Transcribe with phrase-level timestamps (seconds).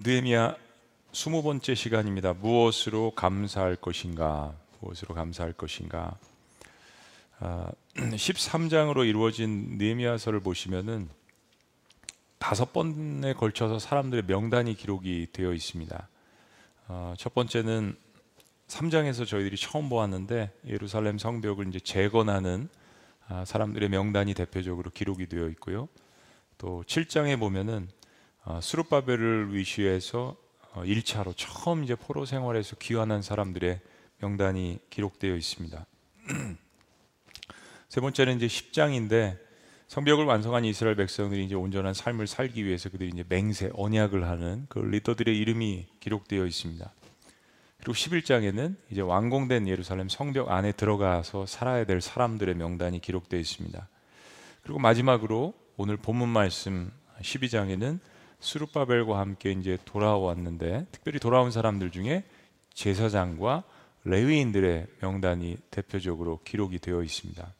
[0.00, 0.54] 느헤미야
[1.10, 2.32] 스무 번째 시간입니다.
[2.32, 4.54] 무엇으로 감사할 것인가?
[4.78, 6.16] 무엇으로 감사할 것인가?
[7.40, 11.08] 아, 13장으로 이루어진 느헤미야서를 보시면은
[12.38, 16.08] 다섯 번에 걸쳐서 사람들의 명단이 기록이 되어 있습니다.
[16.86, 17.96] 어, 첫 번째는
[18.68, 22.68] 3장에서 저희들이 처음 보았는데 예루살렘 성벽을 이제 재건하는
[23.26, 25.88] 아, 사람들의 명단이 대표적으로 기록이 되어 있고요.
[26.56, 27.97] 또 7장에 보면은 어,
[28.60, 30.36] 수르바벨을 위시해서
[30.74, 33.80] 1차로 어, 처음 이제 포로 생활에서 귀환한 사람들의
[34.20, 35.86] 명단이 기록되어 있습니다.
[37.88, 39.38] 세 번째는 이제 10장인데
[39.88, 44.80] 성벽을 완성한 이스라엘 백성들이 이제 온전한 삶을 살기 위해서 그들이 이제 맹세, 언약을 하는 그
[44.80, 46.92] 리더들의 이름이 기록되어 있습니다.
[47.78, 53.88] 그리고 11장에는 이제 완공된 예루살렘 성벽 안에 들어가서 살아야 될 사람들의 명단이 기록되어 있습니다.
[54.62, 57.98] 그리고 마지막으로 오늘 본문 말씀 12장에는
[58.40, 62.24] 수르바벨과 함께 이제 돌아왔는데 특별히 돌아온 사람들 중에
[62.74, 63.64] 제사장과
[64.04, 67.54] 레위인들의 명단이 대표적으로 기록이 되어 있습니다.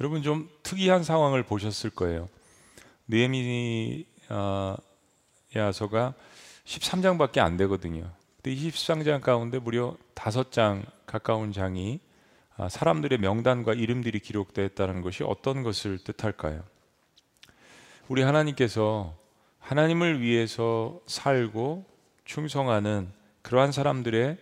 [0.00, 2.28] 여러분 좀 특이한 상황을 보셨을 거예요.
[3.08, 4.06] 느헤미야서가
[6.64, 8.10] 13장밖에 안 되거든요.
[8.42, 12.00] 근데 23장 가운데 무려 5장 가까운 장이
[12.56, 16.62] 아, 사람들의 명단과 이름들이 기록되었다는 것이 어떤 것을 뜻할까요?
[18.08, 19.16] 우리 하나님께서
[19.64, 21.86] 하나님을 위해서 살고
[22.26, 23.08] 충성하는
[23.40, 24.36] 그러한 사람들의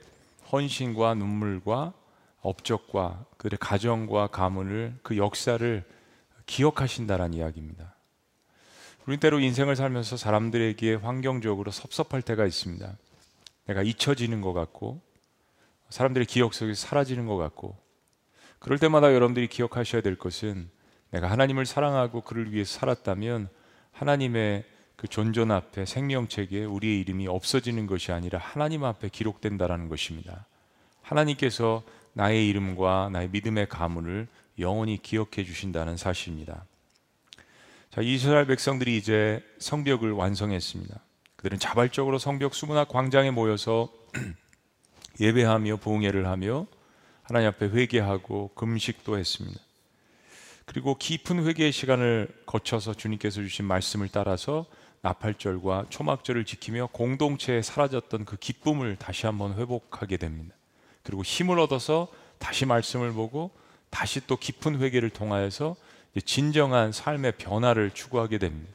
[0.51, 1.93] 헌신과 눈물과
[2.41, 5.85] 업적과 그들의 가정과 가문을 그 역사를
[6.47, 7.95] 기억하신다라는 이야기입니다.
[9.07, 12.93] 우리 때로 인생을 살면서 사람들에게 환경적으로 섭섭할 때가 있습니다.
[13.67, 15.01] 내가 잊혀지는 것 같고
[15.91, 17.77] 사람들의 기억 속에 사라지는 것 같고
[18.59, 20.69] 그럴 때마다 여러분들이 기억하셔야 될 것은
[21.13, 23.49] 내가 하나님을 사랑하고 그를 위해 살았다면
[23.93, 24.72] 하나님의
[25.03, 30.47] 그 존존 앞에 생명책에 우리의 이름이 없어지는 것이 아니라 하나님 앞에 기록된다라는 것입니다.
[31.03, 34.29] 하나님께서 나의 이름과 나의 믿음의 가문을
[34.61, 36.65] 영원히 기억해 주신다는 사실입니다.
[37.91, 41.01] 자, 이스라엘 백성들이 이제 성벽을 완성했습니다.
[41.35, 43.89] 그들은 자발적으로 성벽 수문학 광장에 모여서
[45.19, 46.69] 예배하며 부흥회를 하며
[47.25, 49.61] 하나님 앞에 회개하고 금식도 했습니다.
[50.65, 54.65] 그리고 깊은 회개의 시간을 거쳐서 주님께서 주신 말씀을 따라서
[55.03, 60.55] 나팔절과 초막절을 지키며 공동체에 사라졌던 그 기쁨을 다시 한번 회복하게 됩니다.
[61.03, 62.09] 그리고 힘을 얻어서
[62.39, 63.51] 다시 말씀을 보고
[63.91, 65.77] 다시 또 깊은 회개를 통하여서
[66.25, 68.73] 진정한 삶의 변화를 추구하게 됩니다.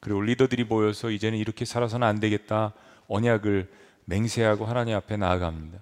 [0.00, 2.74] 그리고 리더들이 모여서 이제는 이렇게 살아서는 안 되겠다
[3.08, 3.68] 언약을
[4.04, 5.78] 맹세하고 하나님 앞에 나아갑니다.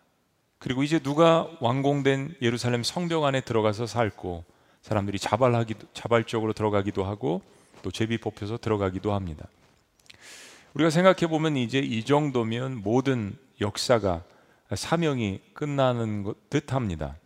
[0.59, 4.45] 그리고 이제 누가 완공된 예루살렘 성벽 안에 들어가서 살고
[4.83, 7.43] 사람들이 자발하기도 자발적으로 들어가기도 하고
[7.83, 9.47] 또 제비 뽑혀서 들어가기도 합니다.
[10.75, 14.25] 우리가 생각해 보면 이제 이 정도면 모든 역사가
[14.75, 17.17] 사명이 끝나는 듯합니다.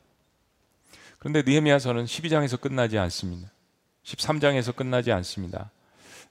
[1.18, 3.50] 그런데 느헤미야서는 12장에서 끝나지 않습니다.
[4.04, 5.70] 13장에서 끝나지 않습니다.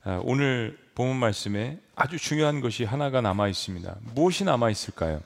[0.04, 3.98] 아, 오늘 본문 말씀에 아주 중요한 것이 하나가 남아 있습니다.
[4.14, 5.22] 무엇이 남아 있을까요?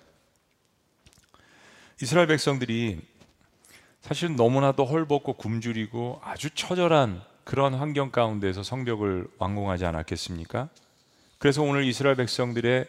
[2.01, 3.01] 이스라엘 백성들이
[3.99, 10.69] 사실 너무나도 헐벗고 굶주리고 아주 처절한 그런 환경 가운데서 성벽을 완공하지 않았겠습니까?
[11.41, 12.85] 그래서 오늘 이스라엘 백성들의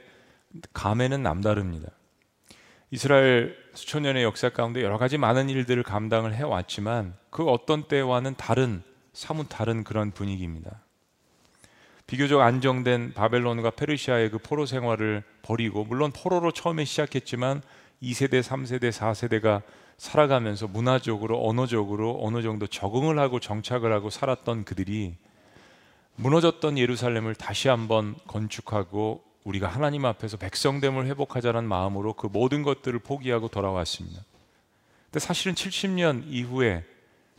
[0.75, 1.89] 감회는 남다릅니다.
[2.91, 8.83] 이스라엘 수천 년의 역사 가운데 여러 가지 많은 일들을 감당을 해왔지만 그 어떤 때와는 다른
[9.15, 10.83] 사뭇 다른 그런 분위기입니다.
[12.07, 17.63] 비교적 안정된 바벨론과 페르시아의 그 포로 생활을 버리고 물론 포로로 처음에 시작했지만
[18.03, 19.63] 2세대, 3세대, 4세대가
[19.97, 25.17] 살아가면서 문화적으로 언어적으로 어느 정도 적응을 하고 정착을 하고 살았던 그들이
[26.17, 33.49] 무너졌던 예루살렘을 다시 한번 건축하고 우리가 하나님 앞에서 백성됨을 회복하자는 마음으로 그 모든 것들을 포기하고
[33.49, 34.23] 돌아왔습니다.
[35.05, 36.85] 근데 사실은 70년 이후에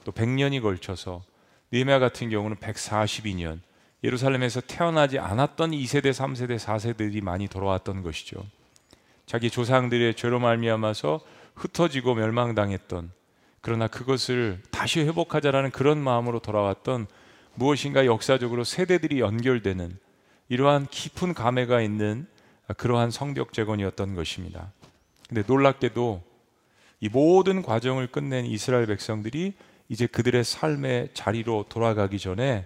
[0.04, 1.24] 또 100년이 걸쳐서
[1.72, 3.60] 니에미아 같은 경우는 142년
[4.04, 8.46] 예루살렘에서 태어나지 않았던 2세대, 3세대, 4세들이 많이 돌아왔던 것이죠.
[9.26, 11.22] 자기 조상들의 죄로 말미암아서
[11.56, 13.12] 흩어지고 멸망당했던
[13.62, 17.08] 그러나 그것을 다시 회복하자라는 그런 마음으로 돌아왔던
[17.56, 19.98] 무엇인가 역사적으로 세대들이 연결되는
[20.50, 22.28] 이러한 깊은 감회가 있는
[22.78, 24.72] 그러한 성벽 재건이었던 것입니다.
[25.28, 26.24] 근데 놀랍게도
[27.00, 29.54] 이 모든 과정을 끝낸 이스라엘 백성들이
[29.90, 32.66] 이제 그들의 삶의 자리로 돌아가기 전에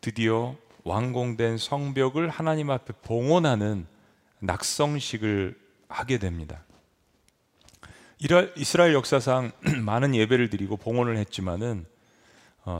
[0.00, 3.86] 드디어 완공된 성벽을 하나님 앞에 봉헌하는
[4.40, 5.58] 낙성식을
[5.88, 6.62] 하게 됩니다.
[8.56, 9.52] 이스라엘 역사상
[9.84, 11.97] 많은 예배를 드리고 봉헌을 했지만은 어,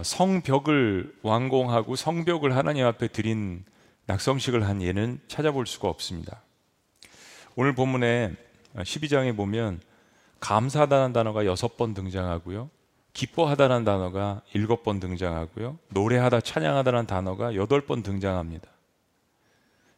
[0.03, 3.65] 성벽을 완공하고 성벽을 하나님 앞에 드린
[4.07, 6.43] 낙성식을 한 예는 찾아볼 수가 없습니다.
[7.57, 8.35] 오늘 본문에
[8.77, 9.81] 12장에 보면
[10.41, 12.71] 감사하다는 단어가 여섯 번 등장하고요.
[13.13, 15.79] 기뻐하다는 단어가 일곱 번 등장하고요.
[15.89, 18.69] 노래하다, 찬양하다는 단어가 여덟 번 등장합니다.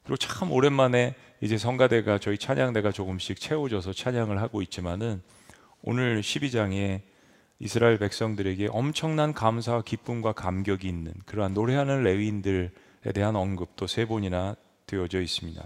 [0.05, 5.23] 그리고 참 오랜만에 이제 성가대가 저희 찬양대가 조금씩 채워져서 찬양을 하고 있지만은
[5.83, 7.03] 오늘 12장에
[7.61, 12.71] 이스라엘 백성들에게 엄청난 감사와 기쁨과 감격이 있는 그러한 노래하는 레위인들에
[13.15, 15.63] 대한 언급도 세 번이나 되어져 있습니다.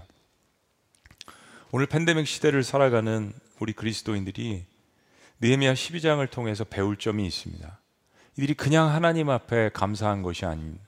[1.71, 4.65] 오늘 팬데믹 시대를 살아가는 우리 그리스도인들이
[5.39, 7.79] 느헤미야 12장을 통해서 배울 점이 있습니다.
[8.37, 10.83] 이들이 그냥 하나님 앞에 감사한 것이 아닙니다.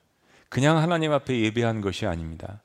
[0.49, 2.61] 그냥 하나님 앞에 예배한 것이 아닙니다.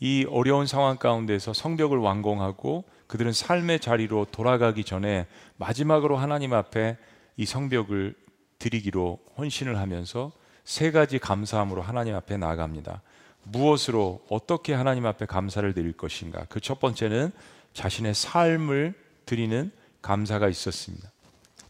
[0.00, 5.26] 이 어려운 상황 가운데서 성벽을 완공하고 그들은 삶의 자리로 돌아가기 전에
[5.56, 6.96] 마지막으로 하나님 앞에
[7.38, 8.14] 이 성벽을
[8.58, 10.32] 드리기로 헌신을 하면서
[10.64, 13.00] 세 가지 감사함으로 하나님 앞에 나아갑니다.
[13.44, 16.44] 무엇으로 어떻게 하나님 앞에 감사를 드릴 것인가?
[16.46, 17.32] 그 첫 번째는
[17.72, 18.92] 자신의 삶을
[19.24, 19.70] 드리는
[20.02, 21.10] 감사가 있었습니다.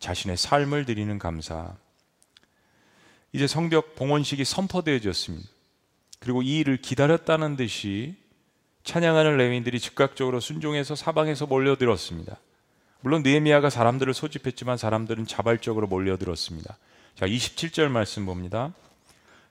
[0.01, 1.77] 자신의 삶을 드리는 감사.
[3.33, 5.49] 이제 성벽 봉헌식이 선포되어졌습니다.
[6.19, 8.17] 그리고 이 일을 기다렸다는 듯이
[8.85, 12.39] 찬양하는 레위인들이 즉각적으로 순종해서 사방에서 몰려들었습니다.
[13.01, 16.77] 물론 느헤미야가 사람들을 소집했지만 사람들은 자발적으로 몰려들었습니다.
[17.15, 18.73] 자, 27절 말씀 봅니다.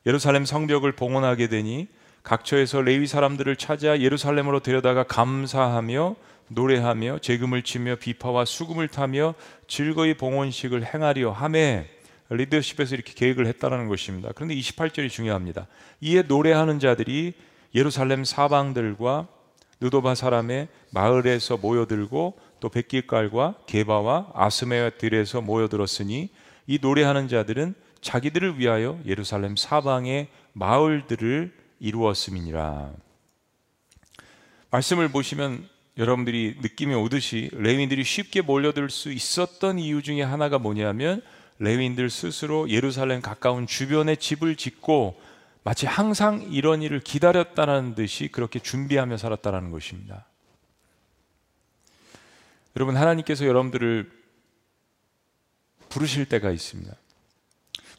[0.06, 1.88] 예루살렘 성벽을 봉헌하게 되니
[2.24, 6.16] 각처에서 레위 사람들을 찾아 예루살렘으로 데려다가 감사하며
[6.50, 9.34] 노래하며 재금을 치며 비파와 수금을 타며
[9.68, 11.90] 즐거이 봉헌식을 행하려 함에
[12.30, 14.32] 리더십에서 이렇게 계획을 했다는 것입니다.
[14.36, 15.68] 그런데 28절이 중요합니다.
[16.02, 17.34] 이에 노래하는 자들이
[17.74, 19.28] 예루살렘 사방들과
[19.80, 26.30] 느도바 사람의 마을에서 모여들고 또 백길깔과 게바와 아스메들에서 모여들었으니
[26.68, 32.92] 이 노래하는 자들은 자기들을 위하여 예루살렘 사방의 마을들을 이루었음이니라.
[34.72, 35.68] 말씀을 보시면
[35.98, 41.22] 여러분들이 느낌이 오듯이 레위인들이 쉽게 몰려들 수 있었던 이유 중에 하나가 뭐냐면
[41.60, 45.20] 레위인들 스스로 예루살렘 가까운 주변에 집을 짓고
[45.64, 50.26] 마치 항상 이런 일을 기다렸다는 듯이 그렇게 준비하며 살았다는 것입니다.
[52.78, 54.08] 여러분 하나님께서 여러분들을
[55.90, 56.94] 부르실 때가 있습니다.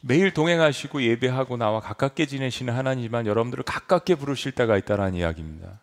[0.03, 5.81] 매일 동행하시고 예배하고 나와 가깝게 지내시는 하나님만 여러분들을 가깝게 부르실 때가 있다는 이야기입니다.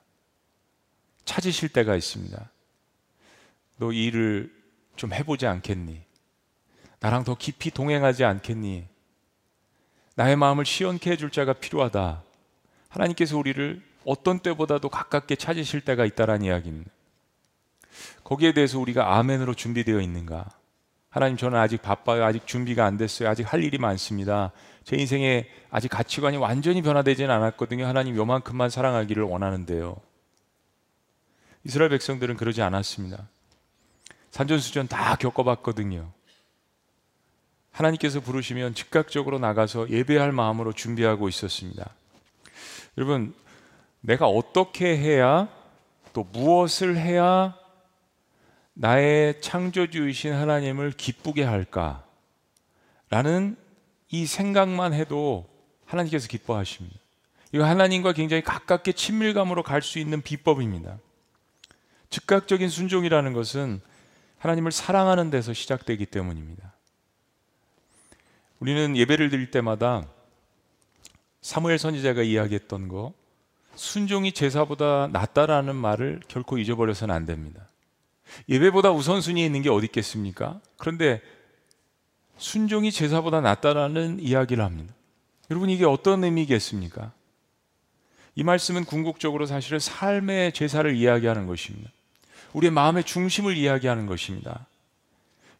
[1.25, 2.49] 찾으실 때가 있습니다.
[3.79, 4.49] 너 일을
[4.95, 6.01] 좀 해보지 않겠니?
[7.01, 8.87] 나랑 더 깊이 동행하지 않겠니?
[10.15, 12.23] 나의 마음을 시원케 해줄 자가 필요하다.
[12.87, 16.94] 하나님께서 우리를 어떤 때보다도 가깝게 찾으실 때가 있다는 이야기입니다.
[18.23, 20.49] 거기에 대해서 우리가 아멘으로 준비되어 있는가?
[21.09, 22.25] 하나님 저는 아직 바빠요.
[22.25, 23.29] 아직 준비가 안 됐어요.
[23.29, 24.51] 아직 할 일이 많습니다.
[24.83, 27.85] 제 인생에 아직 가치관이 완전히 변화되지는 않았거든요.
[27.85, 29.95] 하나님 요만큼만 사랑하기를 원하는데요.
[31.63, 33.27] 이스라엘 백성들은 그러지 않았습니다.
[34.31, 36.11] 산전수전 다 겪어봤거든요.
[37.71, 41.89] 하나님께서 부르시면 즉각적으로 나가서 예배할 마음으로 준비하고 있었습니다.
[42.97, 43.33] 여러분,
[44.01, 45.47] 내가 어떻게 해야
[46.13, 47.57] 또 무엇을 해야
[48.75, 52.05] 나의 창조주이신 하나님을 기쁘게 할까?
[53.09, 53.55] 라는
[54.09, 55.47] 이 생각만 해도
[55.85, 56.97] 하나님께서 기뻐하십니다.
[57.53, 60.97] 이거 하나님과 굉장히 가깝게 친밀감으로 갈 수 있는 비법입니다.
[62.09, 63.81] 즉각적인 순종이라는 것은
[64.39, 66.73] 하나님을 사랑하는 데서 시작되기 때문입니다.
[68.59, 70.05] 우리는 예배를 드릴 때마다
[71.41, 73.13] 사무엘 선지자가 이야기했던 거
[73.75, 77.69] 순종이 제사보다 낫다라는 말을 결코 잊어버려서는 안 됩니다.
[78.49, 80.59] 예배보다 우선순위에 있는 게 어디 있겠습니까?
[80.77, 81.21] 그런데
[82.37, 84.93] 순종이 제사보다 낫다라는 이야기를 합니다.
[85.49, 87.11] 여러분 이게 어떤 의미겠습니까?
[88.35, 91.89] 이 말씀은 궁극적으로 사실은 삶의 제사를 이야기하는 것입니다.
[92.53, 94.67] 우리의 마음의 중심을 이야기하는 것입니다.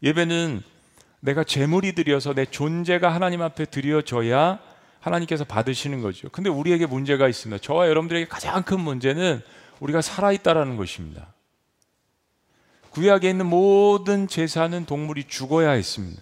[0.03, 0.61] 예배는
[1.21, 4.59] 내가 재물이 드려서 내 존재가 하나님 앞에 드려져야
[4.99, 6.29] 하나님께서 받으시는 거죠.
[6.29, 7.61] 근데 우리에게 문제가 있습니다.
[7.61, 9.41] 저와 여러분들에게 가장 큰 문제는
[9.79, 11.33] 우리가 살아있다라는 것입니다.
[12.95, 16.21] 구약에 있는 모든 제사는 동물이 죽어야 했습니다.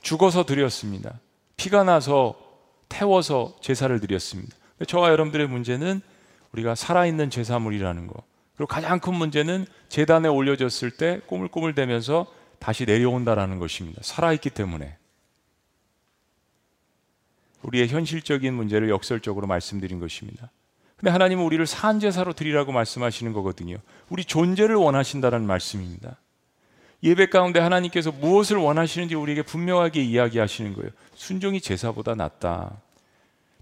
[0.00, 1.20] 죽어서 드렸습니다.
[1.58, 2.34] 피가 나서
[2.88, 4.56] 태워서 제사를 드렸습니다.
[4.88, 6.00] 저와 여러분들의 문제는
[6.52, 8.22] 우리가 살아있는 제사물이라는 거.
[8.56, 12.26] 그리고 가장 큰 문제는 재단에 올려졌을 때 꼬물꼬물대면서
[12.58, 14.00] 다시 내려온다라는 것입니다.
[14.02, 14.96] 살아있기 때문에.
[17.64, 20.50] 우리의 현실적인 문제를 역설적으로 말씀드린 것입니다.
[21.02, 23.76] 근데 하나님은 우리를 산제사로 드리라고 말씀하시는 거거든요.
[24.08, 26.16] 우리 존재를 원하신다는 말씀입니다.
[27.02, 30.90] 예배 가운데 하나님께서 무엇을 원하시는지 우리에게 분명하게 이야기하시는 거예요.
[31.16, 32.80] 순종이 제사보다 낫다.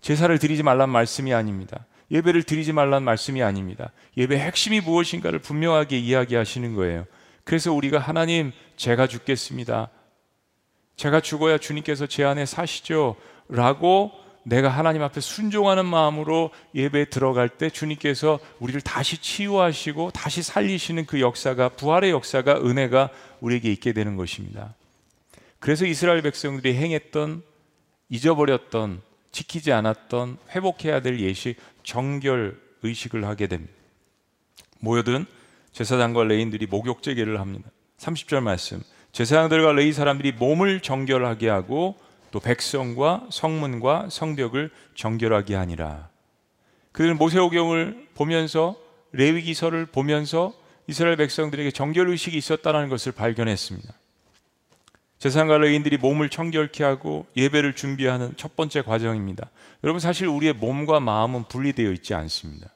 [0.02, 1.86] 제사를 드리지 말란 말씀이 아닙니다.
[2.10, 3.90] 예배를 드리지 말라는 말씀이 아닙니다.
[4.18, 7.06] 예배의 핵심이 무엇인가를 분명하게 이야기하시는 거예요.
[7.44, 9.88] 그래서 우리가 하나님, 제가 죽겠습니다.
[10.96, 13.16] 제가 죽어야 주님께서 제 안에 사시죠.
[13.48, 21.06] 라고 내가 하나님 앞에 순종하는 마음으로 예배에 들어갈 때 주님께서 우리를 다시 치유하시고 다시 살리시는
[21.06, 24.74] 그 역사가 부활의 역사가 은혜가 우리에게 있게 되는 것입니다.
[25.58, 27.42] 그래서 이스라엘 백성들이 행했던
[28.08, 33.72] 잊어버렸던 지키지 않았던 회복해야 될 예식 정결 의식을 하게 됩니다.
[34.80, 35.26] 모여든
[35.72, 37.70] 제사장과 레인들이 목욕 제계를 합니다.
[37.98, 38.82] 30절 말씀.
[39.12, 41.96] 제사장들과 레이 사람들이 몸을 정결하게 하고
[42.30, 46.08] 또 백성과 성문과 성벽을 정결하게 하니라.
[46.92, 48.76] 그들은 모세오경을 보면서
[49.12, 50.52] 레위기서를 보면서
[50.86, 53.92] 이스라엘 백성들에게 정결 의식이 있었다는 것을 발견했습니다.
[55.18, 59.50] 제사장과 레인들이 몸을 청결케 하고 예배를 준비하는 첫 번째 과정입니다.
[59.84, 62.70] 여러분 사실 우리의 몸과 마음은 분리되어 있지 않습니다.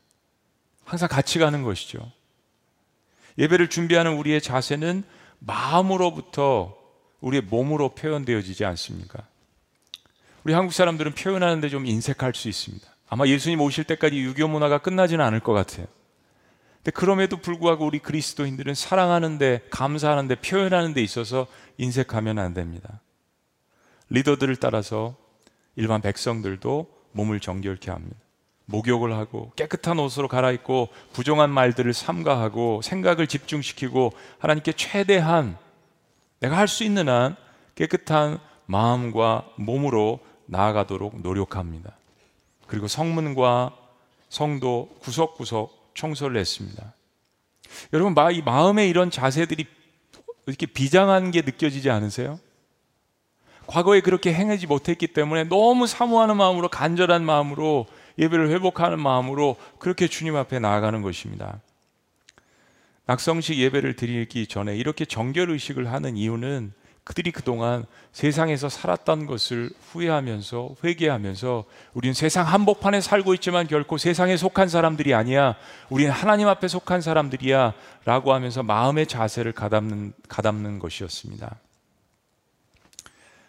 [0.85, 2.13] 항상 같이 가는 것이죠.
[3.39, 5.05] 예배를 준비하는 우리의 자세는
[5.39, 6.77] 마음으로부터
[7.21, 9.27] 우리의 몸으로 표현되어지지 않습니까?
[10.45, 12.87] 우리 한국 사람들은 표현하는데 좀 인색할 수 있습니다.
[13.09, 15.87] 아마 예수님 오실 때까지 유교 문화가 끝나지는 않을 것 같아요.
[16.77, 21.47] 근데 그럼에도 불구하고 우리 그리스도인들은 사랑하는데, 감사하는데, 표현하는 데 있어서
[21.79, 23.01] 인색하면 안 됩니다.
[24.11, 25.17] 리더들을 따라서
[25.77, 28.17] 일반 백성들도 몸을 정결케 합니다.
[28.67, 35.57] 목욕을 하고 깨끗한 옷으로 갈아입고 부정한 말들을 삼가하고 생각을 집중시키고 하나님께 최대한
[36.41, 37.37] 내가 할 수 있는 한
[37.75, 41.97] 깨끗한 마음과 몸으로 나아가도록 노력합니다.
[42.67, 43.77] 그리고 성문과
[44.29, 46.95] 성도 구석구석 청소를 했습니다.
[47.93, 49.67] 여러분, 이 마음에 이런 자세들이
[50.47, 52.39] 이렇게 비장한 게 느껴지지 않으세요?
[53.67, 57.87] 과거에 그렇게 행하지 못했기 때문에 너무 사모하는 마음으로 간절한 마음으로
[58.19, 61.61] 예배를 회복하는 마음으로 그렇게 주님 앞에 나아가는 것입니다.
[63.07, 66.73] 낙성식 예배를 드리기 전에 이렇게 정결 의식을 하는 이유는
[67.05, 74.69] 그들이 그동안 세상에서 살았던 것을 후회하면서 회개하면서 우리는 세상 한복판에 살고 있지만 결코 세상에 속한
[74.69, 75.55] 사람들이 아니야.
[75.91, 77.75] 우리는 하나님 앞에 속한 사람들이야.
[78.07, 81.57] 라고 하면서 마음의 자세를 가담는, 가담는 것이었습니다.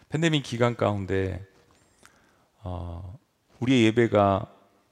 [0.09, 1.45] 팬데믹 기간 가운데
[2.61, 3.17] 어,
[3.59, 4.47] 우리의 예배가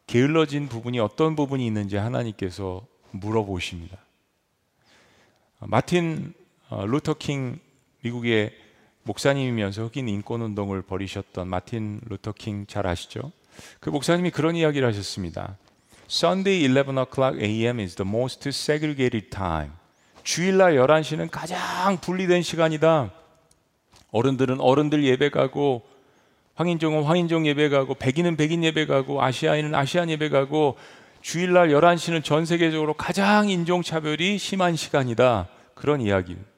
[0.08, 3.98] 게을러진 부분이 어떤 부분이 있는지 하나님께서 물어보십니다.
[5.60, 6.34] 마틴
[6.70, 7.60] 어, 루터킹
[8.04, 8.52] 미국의
[9.04, 13.32] 목사님이면서 흑인 인권 운동을 벌이셨던 마틴 루터 킹 잘 아시죠?
[13.80, 15.58] 그 목사님이 그런 이야기를 하셨습니다.
[16.10, 17.80] Sunday 11 o'clock a.m.
[17.80, 19.72] is the most segregated time.
[20.24, 23.12] 주일날 11시는 가장 분리된 시간이다.
[24.12, 25.84] 어른들은 어른들 예배 가고
[26.56, 30.78] 황인종은 황인종 예배 가고 백인은 백인 예배 가고 아시아인은 아시안 예배 가고
[31.22, 35.48] 주일날 11시는 전 세계적으로 가장 인종차별이 심한 시간이다.
[35.74, 36.53] 그런 이야기입니다.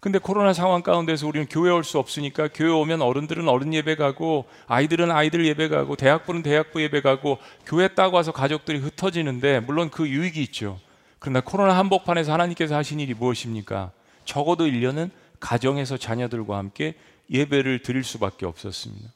[0.00, 4.46] 근데 코로나 상황 가운데서 우리는 교회 올 수 없으니까 교회 오면 어른들은 어른 예배 가고
[4.66, 10.08] 아이들은 아이들 예배 가고 대학부는 대학부 예배 가고 교회 따고 와서 가족들이 흩어지는데 물론 그
[10.08, 10.78] 유익이 있죠.
[11.18, 13.90] 그러나 코로나 한복판에서 하나님께서 하신 일이 무엇입니까?
[14.24, 16.94] 적어도 1년은 가정에서 자녀들과 함께
[17.30, 19.10] 예배를 드릴 수밖에 없었습니다.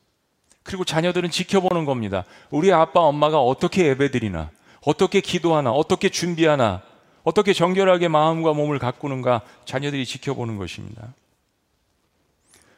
[0.62, 2.24] 그리고 자녀들은 지켜보는 겁니다.
[2.50, 4.50] 우리 아빠, 엄마가 어떻게 예배 드리나,
[4.84, 6.82] 어떻게 기도하나, 어떻게 준비하나,
[7.24, 11.14] 어떻게 정결하게 마음과 몸을 가꾸는가 자녀들이 지켜보는 것입니다.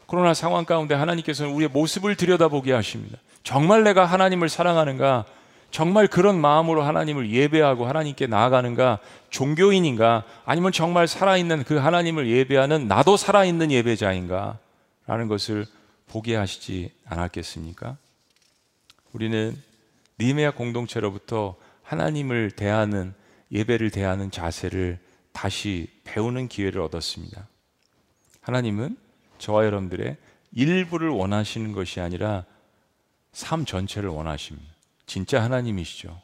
[0.07, 3.19] 코로나 상황 가운데 하나님께서는 우리의 모습을 들여다보게 하십니다.
[3.43, 5.25] 정말 내가 하나님을 사랑하는가?
[5.73, 9.01] 정말 그런 마음으로 하나님을 예배하고 하나님께 나아가는가?
[9.31, 10.23] 종교인인가?
[10.45, 14.59] 아니면 정말 살아있는 그 하나님을 예배하는 나도 살아있는 예배자인가?
[15.07, 15.67] 라는 것을
[16.09, 17.97] 보게 하시지 않았겠습니까?
[19.13, 19.57] 우리는
[20.21, 23.13] 니메아 공동체로부터 하나님을 대하는
[23.53, 24.99] 예배를 대하는 자세를
[25.33, 27.47] 다시 배우는 기회를 얻었습니다.
[28.41, 28.97] 하나님은
[29.39, 30.17] 저와 여러분들의
[30.53, 32.45] 일부를 원하시는 것이 아니라
[33.33, 34.73] 삶 전체를 원하십니다.
[35.05, 36.21] 진짜 하나님이시죠.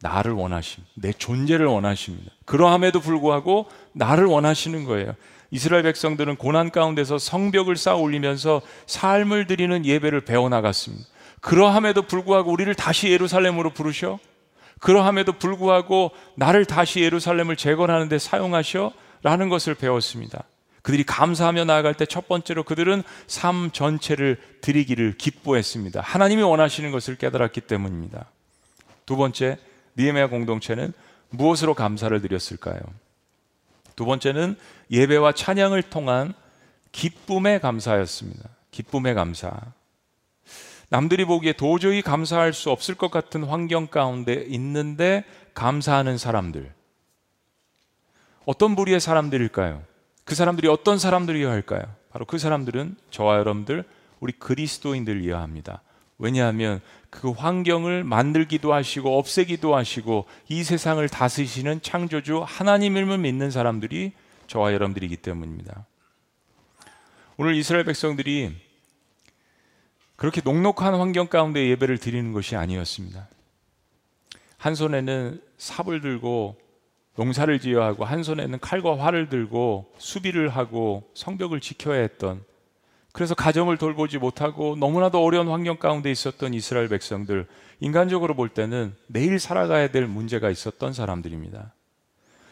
[0.00, 0.92] 나를 원하십니다.
[0.94, 2.32] 내 존재를 원하십니다.
[2.44, 5.14] 그러함에도 불구하고 나를 원하시는 거예요.
[5.50, 11.06] 이스라엘 백성들은 고난 가운데서 성벽을 쌓아 올리면서 삶을 드리는 예배를 배워 나갔습니다.
[11.40, 14.18] 그러함에도 불구하고 우리를 다시 예루살렘으로 부르셔
[14.80, 18.92] 그러함에도 불구하고 나를 다시 예루살렘을 재건하는 데 사용하셔
[19.22, 20.44] 라는 것을 배웠습니다.
[20.82, 26.00] 그들이 감사하며 나아갈 때 첫 번째로 그들은 삶 전체를 드리기를 기뻐했습니다.
[26.00, 28.26] 하나님이 원하시는 것을 깨달았기 때문입니다.
[29.04, 29.58] 두 번째,
[29.98, 30.92] 니에메아 공동체는
[31.30, 32.78] 무엇으로 감사를 드렸을까요?
[33.96, 34.56] 두 번째는
[34.90, 36.34] 예배와 찬양을 통한
[36.92, 38.48] 기쁨의 감사였습니다.
[38.70, 39.50] 기쁨의 감사.
[40.88, 45.24] 남들이 보기에 도저히 감사할 수 없을 것 같은 환경 가운데 있는데
[45.54, 46.72] 감사하는 사람들.
[48.44, 49.82] 어떤 부류의 사람들일까요?
[50.24, 51.82] 그 사람들이 어떤 사람들이어야 할까요?
[52.10, 53.84] 바로 그 사람들은 저와 여러분들,
[54.20, 55.82] 우리 그리스도인들이어야 합니다.
[56.18, 64.12] 왜냐하면 그 환경을 만들기도 하시고 없애기도 하시고 이 세상을 다스리시는 창조주 하나님을 믿는 사람들이
[64.46, 65.86] 저와 여러분들이기 때문입니다.
[67.36, 68.65] 오늘 이스라엘 백성들이
[70.16, 73.28] 그렇게 녹록한 환경 가운데 예배를 드리는 것이 아니었습니다.
[74.56, 76.56] 한 손에는 삽을 들고
[77.16, 82.44] 농사를 지어야 하고 한 손에는 칼과 활을 들고 수비를 하고 성벽을 지켜야 했던
[83.12, 87.46] 그래서 가정을 돌보지 못하고 너무나도 어려운 환경 가운데 있었던 이스라엘 백성들
[87.80, 91.72] 인간적으로 볼 때는 내일 살아가야 될 문제가 있었던 사람들입니다.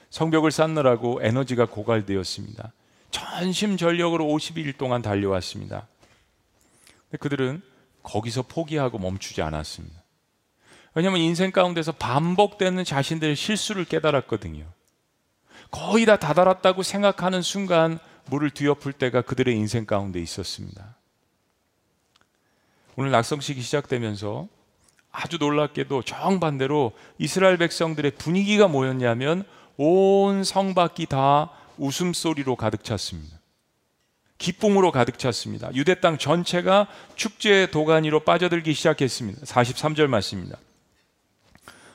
[0.08, 2.72] 성벽을 쌓느라고 에너지가 고갈되었습니다.
[3.10, 5.86] 전심전력으로 52일 동안 달려왔습니다.
[7.20, 7.62] 그들은
[8.02, 10.02] 거기서 포기하고 멈추지 않았습니다.
[10.94, 14.64] 왜냐하면 인생 가운데서 반복되는 자신들의 실수를 깨달았거든요.
[15.70, 20.96] 거의 다 다다랐다고 생각하는 순간 물을 뒤엎을 때가 그들의 인생 가운데 있었습니다.
[22.96, 24.48] 오늘 낙성식이 시작되면서
[25.10, 29.44] 아주 놀랍게도 정반대로 이스라엘 백성들의 분위기가 뭐였냐면
[29.76, 33.33] 온 성밖이 다 웃음소리로 가득 찼습니다.
[34.38, 35.70] 기쁨으로 가득 찼습니다.
[35.74, 36.86] 유대 땅 전체가
[37.16, 39.42] 축제의 도가니로 빠져들기 시작했습니다.
[39.42, 40.58] 43절 말씀입니다.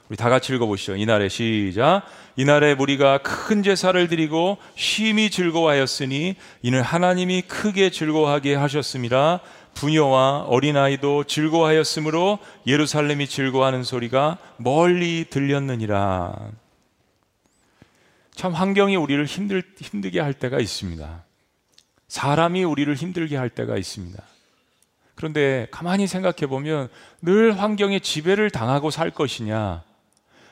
[0.09, 0.95] 우리 다 같이 읽어보시죠.
[0.95, 2.01] 이날에 시작.
[2.35, 9.41] 이날에 우리가 큰 제사를 드리고 심히 즐거워하였으니 이는 하나님이 크게 즐거워하게 하셨습니다.
[9.75, 16.33] 부녀와 어린아이도 즐거워하였으므로 예루살렘이 즐거워하는 소리가 멀리 들렸느니라.
[18.33, 21.23] 참 환경이 우리를 힘들, 힘들게 할 때가 있습니다.
[22.09, 24.21] 사람이 우리를 힘들게 할 때가 있습니다.
[25.15, 26.89] 그런데 가만히 생각해 보면
[27.21, 29.83] 늘 환경에 지배를 당하고 살 것이냐,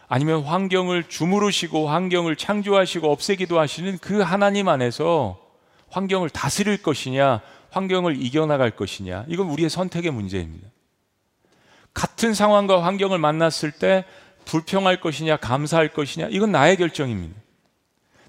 [0.07, 5.37] 아니면 환경을 주무르시고 환경을 창조하시고 없애기도 하시는 그 하나님 안에서
[5.89, 7.41] 환경을 다스릴 것이냐,
[7.71, 10.67] 환경을 이겨나갈 것이냐, 이건 우리의 선택의 문제입니다.
[11.93, 14.05] 같은 상황과 환경을 만났을 때
[14.45, 17.46] 불평할 것이냐, 감사할 것이냐, 이건 나의 결정입니다.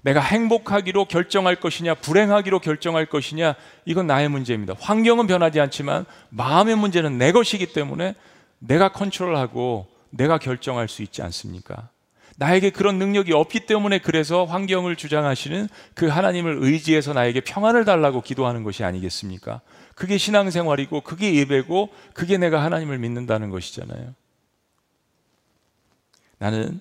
[0.01, 4.75] 내가 행복하기로 결정할 것이냐, 불행하기로 결정할 것이냐, 이건 나의 문제입니다.
[4.79, 8.15] 환경은 변하지 않지만 마음의 문제는 내 것이기 때문에
[8.59, 11.89] 내가 컨트롤하고 내가 결정할 수 있지 않습니까?
[12.37, 18.63] 나에게 그런 능력이 없기 때문에 그래서 환경을 주장하시는 그 하나님을 의지해서 나에게 평안을 달라고 기도하는
[18.63, 19.59] 것이 아니겠습니까?
[19.93, 24.13] 그게 신앙생활이고 그게 예배고 그게 내가 하나님을 믿는다는 것이잖아요.
[26.37, 26.79] 나는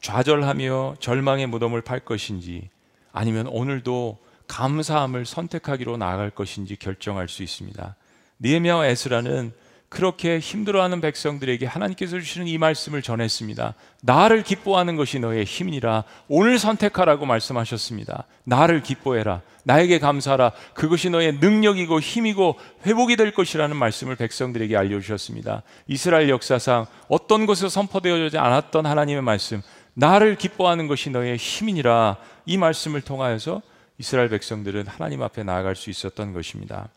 [0.00, 2.68] 좌절하며 절망의 무덤을 팔 것인지
[3.12, 7.96] 아니면 오늘도 감사함을 선택하기로 나아갈 것인지 결정할 수 있습니다.
[8.40, 9.52] 니에미아와 에스라는
[9.90, 13.74] 그렇게 힘들어하는 백성들에게 하나님께서 주시는 이 말씀을 전했습니다.
[14.02, 18.24] 나를 기뻐하는 것이 너의 힘이라 오늘 선택하라고 말씀하셨습니다.
[18.44, 19.42] 나를 기뻐해라.
[19.64, 20.52] 나에게 감사하라.
[20.74, 25.64] 그것이 너의 능력이고 힘이고 회복이 될 것이라는 말씀을 백성들에게 알려주셨습니다.
[25.88, 29.60] 이스라엘 역사상 어떤 곳에서 선포되어지지 않았던 하나님의 말씀,
[29.94, 33.62] 나를 기뻐하는 것이 너의 힘이니라 이 말씀을 통하여서
[33.98, 36.88] 이스라엘 백성들은 하나님 앞에 나아갈 수 있었던 것입니다.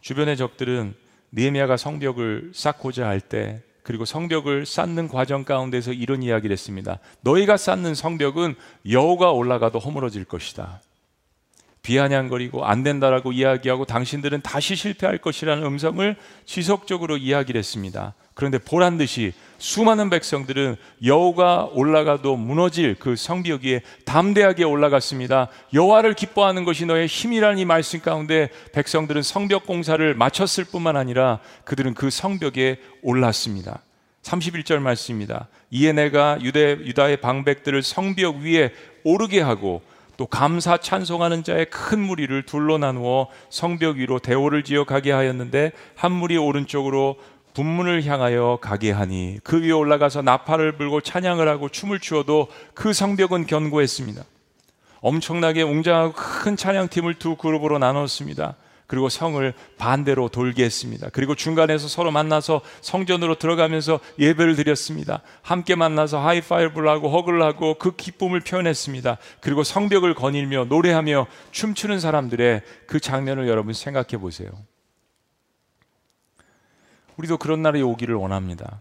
[0.00, 0.94] 주변의 적들은
[1.32, 6.98] 느헤미야가 성벽을 쌓고자 할 때 그리고 성벽을 쌓는 과정 가운데서 이런 이야기를 했습니다.
[7.22, 8.54] 너희가 쌓는 성벽은
[8.88, 10.80] 여호가 올라가도 허물어질 것이다.
[11.82, 16.14] 비아냥거리고 안 된다라고 이야기하고 당신들은 다시 실패할 것이라는 음성을
[16.44, 18.14] 지속적으로 이야기를 했습니다.
[18.40, 25.48] 그런데 보란 듯이 수많은 백성들은 여호가 올라가도 무너질 그 성벽 위에 담대하게 올라갔습니다.
[25.74, 31.92] 여호와를 기뻐하는 것이 너의 힘이라는 이 말씀 가운데 백성들은 성벽 공사를 마쳤을 뿐만 아니라 그들은
[31.92, 33.82] 그 성벽에 올랐습니다.
[34.22, 35.48] 31절 말씀입니다.
[35.70, 38.72] 이에 내가 유대 유다의 방백들을 성벽 위에
[39.04, 39.82] 오르게 하고
[40.20, 46.12] 또 감사 찬송하는 자의 큰 무리를 둘러 나누어 성벽 위로 대오를 지어 가게 하였는데 한
[46.12, 47.16] 무리 오른쪽으로
[47.54, 53.46] 분문을 향하여 가게 하니 그 위에 올라가서 나팔을 불고 찬양을 하고 춤을 추어도 그 성벽은
[53.46, 54.22] 견고했습니다.
[55.00, 58.56] 엄청나게 웅장하고 큰 찬양팀을 두 그룹으로 나눴습니다.
[58.90, 61.10] 그리고 성을 반대로 돌게 했습니다.
[61.12, 65.22] 그리고 중간에서 서로 만나서 성전으로 들어가면서 예배를 드렸습니다.
[65.42, 69.18] 함께 만나서 하이파이브를 하고 허그를 하고 그 기쁨을 표현했습니다.
[69.40, 74.50] 그리고 성벽을 거닐며 노래하며 춤추는 사람들의 그 장면을 여러분 생각해 보세요.
[77.20, 78.80] 우리도 그런 날이 오기를 원합니다.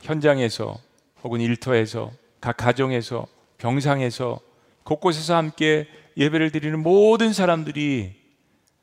[0.00, 0.76] 현장에서
[1.22, 4.40] 혹은 일터에서 각 가정에서 병상에서
[4.82, 8.16] 곳곳에서 함께 예배를 드리는 모든 사람들이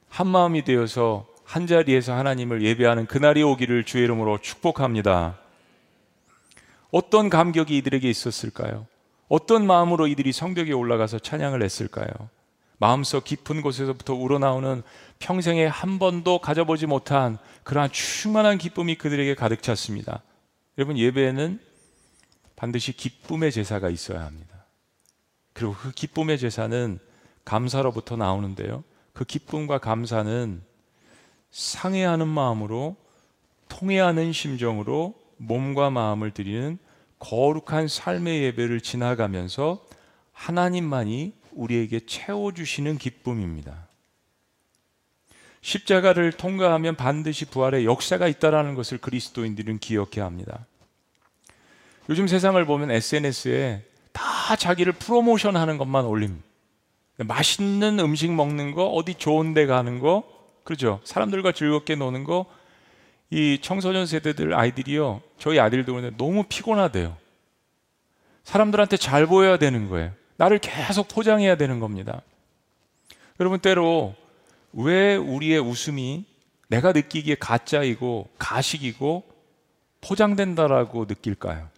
[0.08, 5.38] 한 마음이 되어서 한 자리에서 하나님을 예배하는 그날이 오기를 주의 이름으로 축복합니다.
[6.92, 8.88] 어떤 감격이 이들에게 있었을까요?
[9.28, 12.08] 어떤 마음으로 이들이 성벽에 올라가서 찬양을 했을까요?
[12.80, 14.82] 마음속 깊은 곳에서부터 우러나오는
[15.20, 20.24] 평생에 한 번도 가져보지 못한 그러한 충만한 기쁨이 그들에게 가득 찼습니다.
[20.78, 21.60] 여러분, 예배에는
[22.56, 24.66] 반드시 기쁨의 제사가 있어야 합니다.
[25.54, 27.00] 그리고 그 기쁨의 제사는
[27.44, 28.84] 감사로부터 나오는데요.
[29.12, 30.62] 그 기쁨과 감사는
[31.52, 32.96] 상해하는 마음으로
[33.68, 36.78] 통해하는 심정으로 몸과 마음을 드리는
[37.20, 39.86] 거룩한 삶의 예배를 지나가면서
[40.32, 43.88] 하나님만이 우리에게 채워주시는 기쁨입니다.
[45.62, 50.66] 십자가를 통과하면 반드시 부활의 역사가 있다라는 것을 그리스도인들은 기억해야 합니다.
[52.10, 56.46] 요즘 세상을 보면 SNS에 다 자기를 프로모션 하는 것만 올립니다.
[57.18, 60.24] 맛있는 음식 먹는 거, 어디 좋은 데 가는 거,
[60.64, 61.02] 그렇죠?
[61.04, 62.46] 사람들과 즐겁게 노는 거,
[63.30, 67.18] 이 청소년 세대들 아이들이요, 저희 아들도 너무 피곤하대요.
[68.46, 70.14] 사람들한테 잘 보여야 되는 거예요.
[70.40, 72.22] 나를 계속 포장해야 되는 겁니다.
[73.42, 74.16] 여러분, 때로
[74.72, 76.24] 왜 우리의 웃음이
[76.70, 79.24] 내가 느끼기에 가짜이고 가식이고
[80.00, 81.70] 포장된다라고 느낄까요?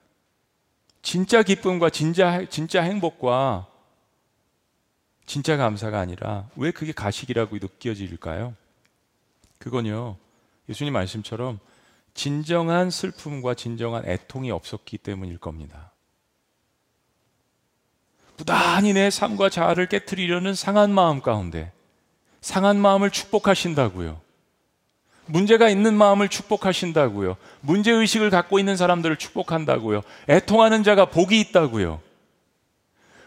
[1.01, 3.67] 진짜 기쁨과 진짜, 진짜 행복과
[5.25, 8.53] 진짜 감사가 아니라 왜 그게 가식이라고 느껴질까요?
[9.57, 10.17] 그건요,
[10.69, 11.59] 예수님 말씀처럼
[12.13, 15.90] 진정한 슬픔과 진정한 애통이 없었기 때문일 겁니다.
[18.41, 21.71] 부단히 내 삶과 자아를 깨뜨리려는 상한 마음 가운데
[22.41, 24.19] 상한 마음을 축복하신다고요.
[25.27, 27.37] 문제가 있는 마음을 축복하신다고요.
[27.61, 30.01] 문제 의식을 갖고 있는 사람들을 축복한다고요.
[30.27, 32.01] 애통하는 자가 복이 있다고요.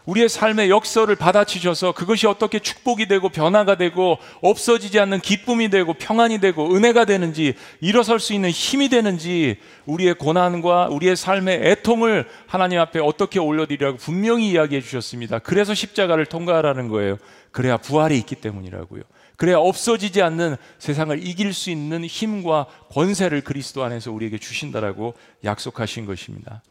[0.05, 6.39] 우리의 삶의 역설을 받아치셔서 그것이 어떻게 축복이 되고 변화가 되고 없어지지 않는 기쁨이 되고 평안이
[6.39, 12.99] 되고 은혜가 되는지 일어설 수 있는 힘이 되는지 우리의 고난과 우리의 삶의 애통을 하나님 앞에
[12.99, 15.39] 어떻게 올려드리라고 분명히 이야기해 주셨습니다.
[15.39, 17.17] 그래서 십자가를 통과하라는 거예요.
[17.51, 19.01] 그래야 부활이 있기 때문이라고요.
[19.37, 25.13] 그래야 없어지지 않는 세상을 이길 수 있는 힘과 권세를 그리스도 안에서 우리에게 주신다라고
[25.43, 26.61] 약속하신 것입니다.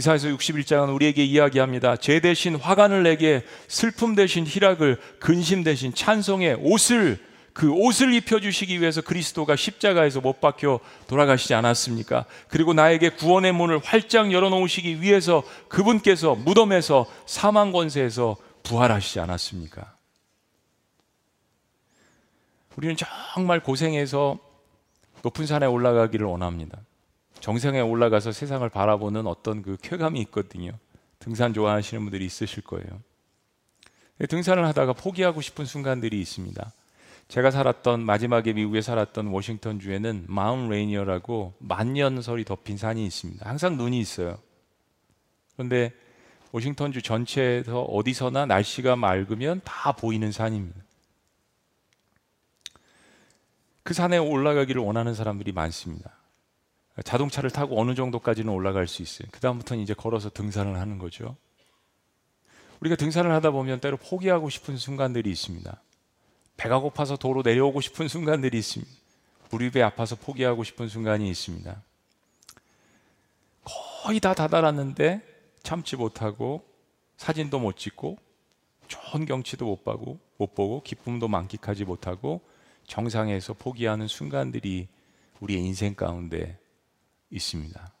[0.00, 1.96] 이사에서 61장은 우리에게 이야기합니다.
[1.96, 7.18] 죄 대신 화관을 내게 슬픔 대신 희락을 근심 대신 찬송의 옷을
[7.52, 12.24] 그 옷을 입혀주시기 위해서 그리스도가 십자가에서 못 박혀 돌아가시지 않았습니까?
[12.48, 19.94] 그리고 나에게 구원의 문을 활짝 열어놓으시기 위해서 그분께서 무덤에서 사망 권세에서 부활하시지 않았습니까?
[22.76, 24.38] 우리는 정말 고생해서
[25.22, 26.78] 높은 산에 올라가기를 원합니다.
[27.40, 30.72] 정상에 올라가서 세상을 바라보는 어떤 그 쾌감이 있거든요.
[31.18, 32.86] 등산 좋아하시는 분들이 있으실 거예요.
[34.28, 36.72] 등산을 하다가 포기하고 싶은 순간들이 있습니다.
[37.28, 43.48] 제가 살았던 마지막에 미국에 살았던 워싱턴 주에는 Mount Rainier라고 만년설이 덮인 산이 있습니다.
[43.48, 44.38] 항상 눈이 있어요.
[45.54, 45.92] 그런데
[46.52, 50.80] 워싱턴 주 전체에서 어디서나 날씨가 맑으면 다 보이는 산입니다.
[53.82, 56.19] 그 산에 올라가기를 원하는 사람들이 많습니다.
[57.04, 59.28] 자동차를 타고 어느 정도까지는 올라갈 수 있어요.
[59.32, 61.36] 그다음부터는 이제 걸어서 등산을 하는 거죠.
[62.80, 65.82] 우리가 등산을 하다 보면 때로 포기하고 싶은 순간들이 있습니다.
[66.56, 68.92] 배가 고파서 도로 내려오고 싶은 순간들이 있습니다.
[69.50, 71.82] 무릎이 아파서 포기하고 싶은 순간이 있습니다.
[73.64, 75.22] 거의 다 다다랐는데
[75.62, 76.64] 참지 못하고
[77.16, 78.18] 사진도 못 찍고
[78.88, 82.40] 좋은 경치도 못 보고 못 보고 기쁨도 만끽하지 못하고
[82.86, 84.88] 정상에서 포기하는 순간들이
[85.40, 86.58] 우리의 인생 가운데
[87.30, 87.92] 있습니다.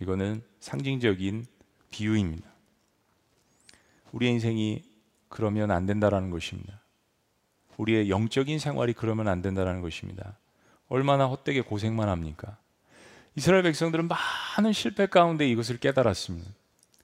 [0.00, 1.46] 이거는 상징적인
[1.90, 2.48] 비유입니다.
[4.12, 4.84] 우리의 인생이
[5.28, 6.80] 그러면 안 된다라는 것입니다.
[7.76, 10.36] 우리의 영적인 생활이 그러면 안 된다라는 것입니다.
[10.88, 12.56] 얼마나 헛되게 고생만 합니까?
[13.36, 16.50] 이스라엘 백성들은 많은 실패 가운데 이것을 깨달았습니다.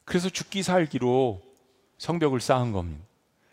[0.04, 1.42] 그래서 죽기 살기로
[1.98, 3.04] 성벽을 쌓은 겁니다.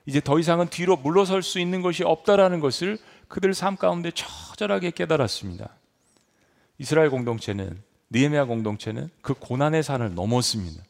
[0.05, 5.69] 이제 더 이상은 뒤로 물러설 수 있는 것이 없다라는 것을 그들 삶 가운데 처절하게 깨달았습니다.
[6.81, 7.77] 이스라엘 공동체는
[8.09, 10.83] 느헤미야 공동체는 그 고난의 산을 넘었습니다.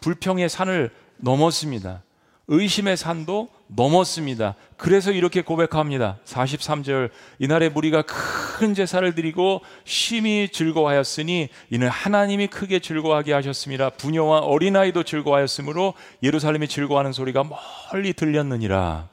[0.00, 2.04] 불평의 산을 넘었습니다.
[2.46, 4.54] 의심의 산도 넘었습니다.
[4.76, 6.18] 그래서 이렇게 고백합니다.
[6.24, 13.90] 43절 이날에 무리가 큰 제사를 드리고 심히 즐거워하였으니 이는 하나님이 크게 즐거워하게 하셨습니다.
[13.90, 17.44] 부녀와 어린아이도 즐거워하였으므로 예루살렘이 즐거워하는 소리가
[17.92, 19.08] 멀리 들렸느니라.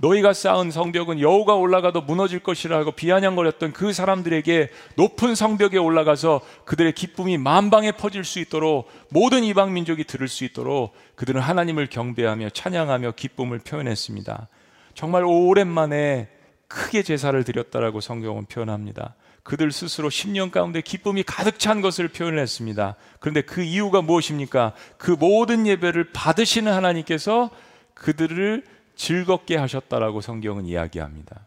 [0.00, 7.38] 너희가 쌓은 성벽은 여우가 올라가도 무너질 것이라고 비아냥거렸던 그 사람들에게 높은 성벽에 올라가서 그들의 기쁨이
[7.38, 13.58] 만방에 퍼질 수 있도록 모든 이방 민족이 들을 수 있도록 그들은 하나님을 경배하며 찬양하며 기쁨을
[13.60, 14.48] 표현했습니다.
[14.94, 16.28] 정말 오랜만에
[16.66, 19.14] 크게 제사를 드렸다라고 성경은 표현합니다.
[19.42, 22.94] 그들 스스로 10년 가운데 기쁨이 가득 찬 것을 표현 했습니다.
[23.18, 24.74] 그런데 그 이유가 무엇입니까?
[24.96, 27.50] 그 모든 예배를 받으시는 하나님께서
[27.94, 28.64] 그들을
[29.00, 31.46] 즐겁게 하셨다라고 성경은 이야기합니다.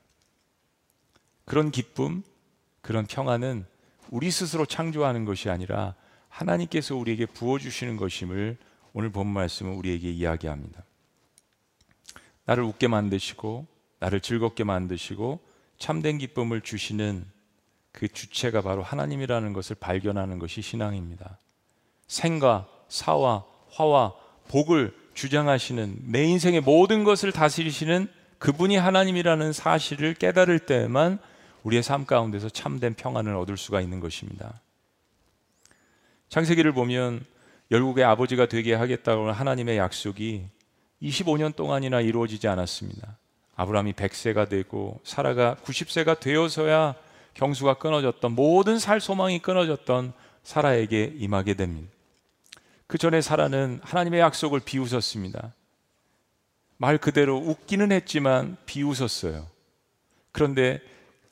[1.45, 2.23] 그런 기쁨,
[2.81, 3.67] 그런 평안은
[4.09, 5.93] 우리 스스로 창조하는 것이 아니라
[6.29, 8.57] 하나님께서 우리에게 부어주시는 것임을
[8.93, 10.83] 오늘 본 말씀은 우리에게 이야기합니다.
[12.45, 13.67] 나를 웃게 만드시고,
[13.99, 15.39] 나를 즐겁게 만드시고,
[15.77, 17.23] 참된 기쁨을 주시는
[17.91, 21.37] 그 주체가 바로 하나님이라는 것을 발견하는 것이 신앙입니다.
[22.07, 24.15] 생과 사와 화와
[24.47, 28.07] 복을 주장하시는 내 인생의 모든 것을 다스리시는
[28.39, 31.19] 그분이 하나님이라는 사실을 깨달을 때에만
[31.63, 34.61] 우리의 삶 가운데서 참된 평안을 얻을 수가 있는 것입니다.
[36.29, 37.23] 창세기를 보면
[37.71, 40.45] 열국의 아버지가 되게 하겠다고 하나님의 약속이
[41.01, 43.17] 25년 동안이나 이루어지지 않았습니다.
[43.55, 46.95] 아브라함이 100세가 되고 사라가 90세가 되어서야
[47.35, 51.92] 경수가 끊어졌던 모든 살 소망이 끊어졌던 사라에게 임하게 됩니다.
[52.87, 55.53] 그 전에 사라는 하나님의 약속을 비웃었습니다.
[56.77, 59.47] 말 그대로 웃기는 했지만 비웃었어요.
[60.31, 60.81] 그런데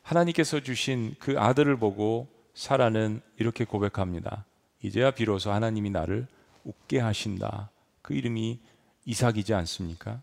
[0.04, 4.46] 하나님께서 주신 그 아들을 보고 사라는 이렇게 고백합니다.
[4.82, 6.28] 이제야 비로소 하나님이 나를
[6.64, 7.70] 웃게 하신다.
[8.02, 8.60] 그 이름이
[9.06, 10.22] 이삭이지 않습니까?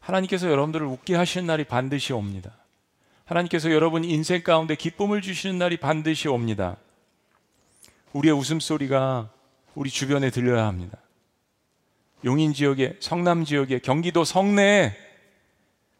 [0.00, 2.52] 하나님께서 여러분들을 웃게 하시는 날이 반드시 옵니다.
[3.24, 6.76] 하나님께서 여러분 인생 가운데 기쁨을 주시는 날이 반드시 옵니다.
[8.12, 9.30] 우리의 웃음소리가
[9.76, 10.98] 우리 주변에 들려야 합니다.
[12.24, 14.96] 용인 지역에, 성남 지역에, 경기도 성내에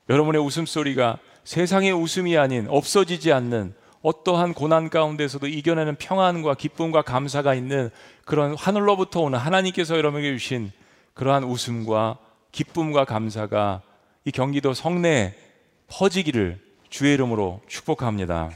[0.09, 7.91] 여러분의 웃음소리가 세상의 웃음이 아닌 없어지지 않는 어떠한 고난 가운데서도 이겨내는 평안과 기쁨과 감사가 있는
[8.25, 10.73] 그런 하늘로부터 오는 하나님께서 여러분에게 주신
[11.15, 12.19] 그러한 웃음과
[12.53, 13.83] 기쁨과 감사가
[14.25, 15.35] 이 경기도 성내에
[15.89, 18.51] 퍼지기를 주의 이름으로 축복합니다.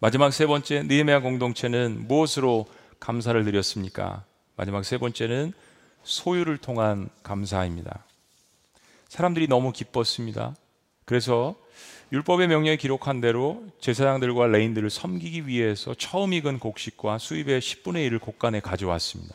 [0.00, 2.66] 마지막 세 번째 느헤미야 공동체는 무엇으로
[3.02, 4.24] 감사를 드렸습니까?
[4.54, 5.52] 마지막 세 번째는
[6.04, 8.04] 소유를 통한 감사입니다.
[9.08, 10.54] 사람들이 너무 기뻤습니다.
[11.04, 11.56] 그래서
[12.12, 18.60] 율법의 명령에 기록한 대로 제사장들과 레인들을 섬기기 위해서 처음 익은 곡식과 수입의 10분의 1을 곡간에
[18.60, 19.34] 가져왔습니다.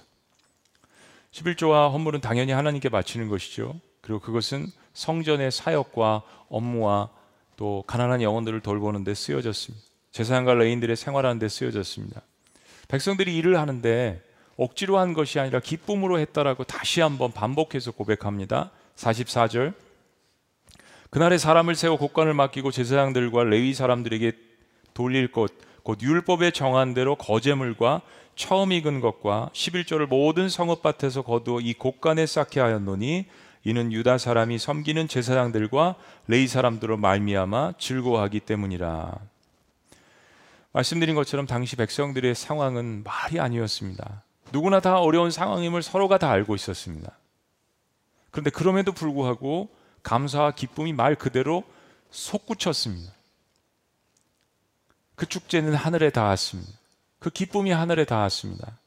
[1.31, 3.75] 11조와 헌물은 당연히 하나님께 바치는 것이죠.
[3.99, 7.09] 그리고 그것은 성전의 사역과 업무와
[7.57, 9.85] 또 가난한 영혼들을 돌보는 데 쓰여졌습니다.
[10.11, 12.21] 제사장과 레인들의 생활하는 데 쓰여졌습니다.
[12.87, 14.21] 백성들이 일을 하는데
[14.55, 18.71] 억지로 한 것이 아니라 기쁨으로 했다라고 다시 한번 반복해서 고백합니다.
[18.95, 19.73] 44절
[21.09, 24.31] 그날에 사람을 세워 곡관을 맡기고 제사장들과 레위 사람들에게
[24.93, 25.51] 돌릴 것,
[25.83, 28.01] 곧 율법에 정한 대로 거제물과
[28.35, 33.25] 처음 익은 것과 11조를 모든 성읍밭에서 거두어 이 곡간에 쌓게 하였노니
[33.63, 35.95] 이는 유다 사람이 섬기는 제사장들과
[36.27, 39.17] 레이 사람들로 말미암아 즐거워하기 때문이라.
[40.71, 44.23] 말씀드린 것처럼 당시 백성들의 상황은 말이 아니었습니다.
[44.51, 47.11] 누구나 다 어려운 상황임을 서로가 다 알고 있었습니다.
[48.31, 49.69] 그런데 그럼에도 불구하고
[50.03, 51.63] 감사와 기쁨이 말 그대로
[52.11, 53.11] 솟구쳤습니다.
[55.15, 56.71] 그 축제는 하늘에 닿았습니다.
[57.19, 58.77] 그 기쁨이 하늘에 닿았습니다.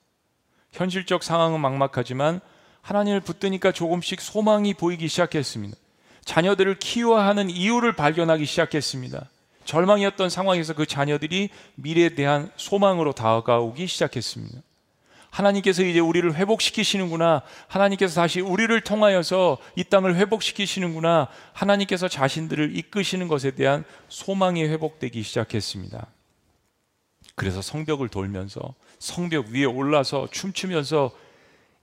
[0.73, 2.41] 현실적 상황은 막막하지만
[2.83, 5.77] 하나님을 붙드니까 조금씩 소망이 보이기 시작했습니다.
[6.25, 9.29] 자녀들을 키워하는 이유를 발견하기 시작했습니다.
[9.65, 14.61] 절망이었던 상황에서 그 자녀들이 미래에 대한 소망으로 다가오기 시작했습니다.
[15.31, 17.43] 하나님께서 이제 우리를 회복시키시는구나.
[17.69, 21.29] 하나님께서 다시 우리를 통하여서 이 땅을 회복시키시는구나.
[21.53, 26.07] 하나님께서 자신들을 이끄시는 것에 대한 소망이 회복되기 시작했습니다.
[27.37, 31.13] 그래서 성벽을 돌면서 성벽 위에 올라서 춤추면서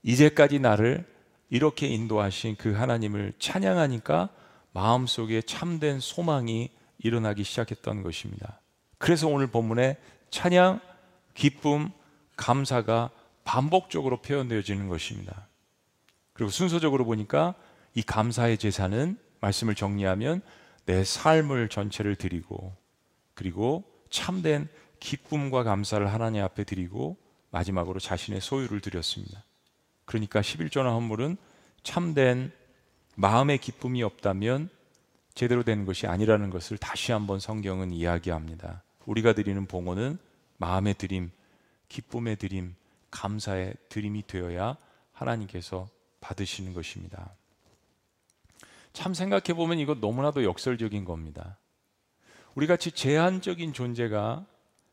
[0.02, 1.04] 이제까지 나를
[1.50, 4.28] 이렇게 인도하신 그 하나님을 찬양하니까
[4.72, 8.60] 마음속에 참된 소망이 일어나기 시작했던 것입니다.
[8.98, 9.96] 그래서 오늘 본문에
[10.30, 10.80] 찬양,
[11.34, 11.90] 기쁨,
[12.36, 13.10] 감사가
[13.44, 15.46] 반복적으로 표현되어지는 것입니다.
[16.32, 17.54] 그리고 순서적으로 보니까
[17.94, 20.42] 이 감사의 제사는 말씀을 정리하면
[20.86, 22.74] 내 삶을 전체를 드리고
[23.34, 24.68] 그리고 참된
[25.00, 27.16] 기쁨과 감사를 하나님 앞에 드리고
[27.50, 29.44] 마지막으로 자신의 소유를 드렸습니다.
[30.04, 31.36] 그러니까 11조나 헌물은
[31.82, 32.52] 참된
[33.14, 34.70] 마음의 기쁨이 없다면
[35.38, 38.82] 제대로 된 것이 아니라는 것을 다시 한번 성경은 이야기합니다.
[39.06, 40.18] 우리가 드리는 봉헌은
[40.56, 41.30] 마음의 드림,
[41.88, 42.74] 기쁨의 드림,
[43.12, 44.76] 감사의 드림이 되어야
[45.12, 47.36] 하나님께서 받으시는 것입니다.
[48.92, 51.56] 참 생각해 보면 이거 너무나도 역설적인 겁니다.
[52.56, 54.44] 우리 같이 제한적인 존재가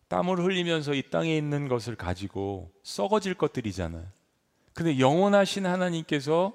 [0.09, 4.05] 땀을 흘리면서 이 땅에 있는 것을 가지고 썩어질 것들이잖아요.
[4.75, 6.53] 근데 영원하신 하나님께서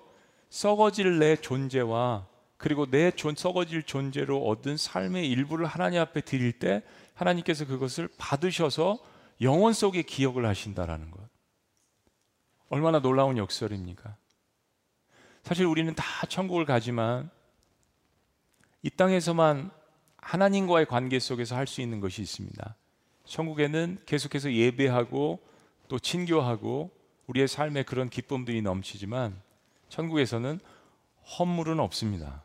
[0.48, 2.29] 썩어질 내 존재와
[2.60, 6.82] 그리고 내 존, 썩어질 존재로 얻은 삶의 일부를 하나님 앞에 드릴 때
[7.14, 8.98] 하나님께서 그것을 받으셔서
[9.40, 11.26] 영원 속에 기억을 하신다라는 것.
[12.68, 14.14] 얼마나 놀라운 역설입니까?
[15.42, 17.30] 사실 우리는 다 천국을 가지만
[18.82, 19.70] 이 땅에서만
[20.18, 22.76] 하나님과의 관계 속에서 할 수 있는 것이 있습니다.
[23.24, 25.40] 천국에는 계속해서 예배하고
[25.88, 26.90] 또 친교하고
[27.26, 29.40] 우리의 삶에 그런 기쁨들이 넘치지만
[29.88, 30.60] 천국에서는
[31.38, 32.44] 헌물은 없습니다.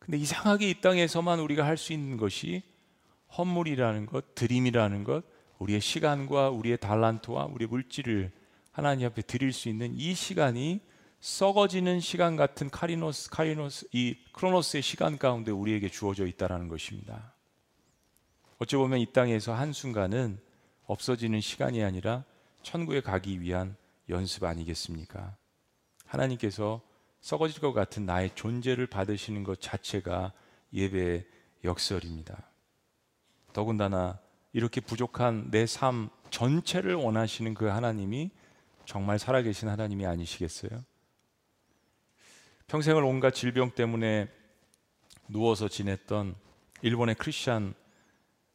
[0.00, 2.62] 근데 이상하게 이 땅에서만 우리가 할 수 있는 것이
[3.36, 5.24] 헌물이라는 것, 드림이라는 것,
[5.58, 8.32] 우리의 시간과 우리의 달란트와 우리의 물질을
[8.72, 10.80] 하나님 앞에 드릴 수 있는 이 시간이
[11.20, 17.34] 썩어지는 시간 같은 카리노스 카리노스 이 크로노스의 시간 가운데 우리에게 주어져 있다라는 것입니다.
[18.58, 20.40] 어찌 보면 이 땅에서 한 순간은
[20.86, 22.24] 없어지는 시간이 아니라
[22.62, 23.76] 천국에 가기 위한
[24.08, 25.36] 연습 아니겠습니까?
[26.06, 26.80] 하나님께서
[27.20, 30.32] 썩어질 것 같은 나의 존재를 받으시는 것 자체가
[30.72, 31.26] 예배의
[31.64, 32.48] 역설입니다.
[33.52, 34.18] 더군다나
[34.52, 38.30] 이렇게 부족한 내 삶 전체를 원하시는 그 하나님이
[38.84, 40.84] 정말 살아계신 하나님이 아니시겠어요?
[42.68, 44.28] 평생을 온갖 질병 때문에
[45.28, 46.36] 누워서 지냈던
[46.82, 47.74] 일본의 크리스찬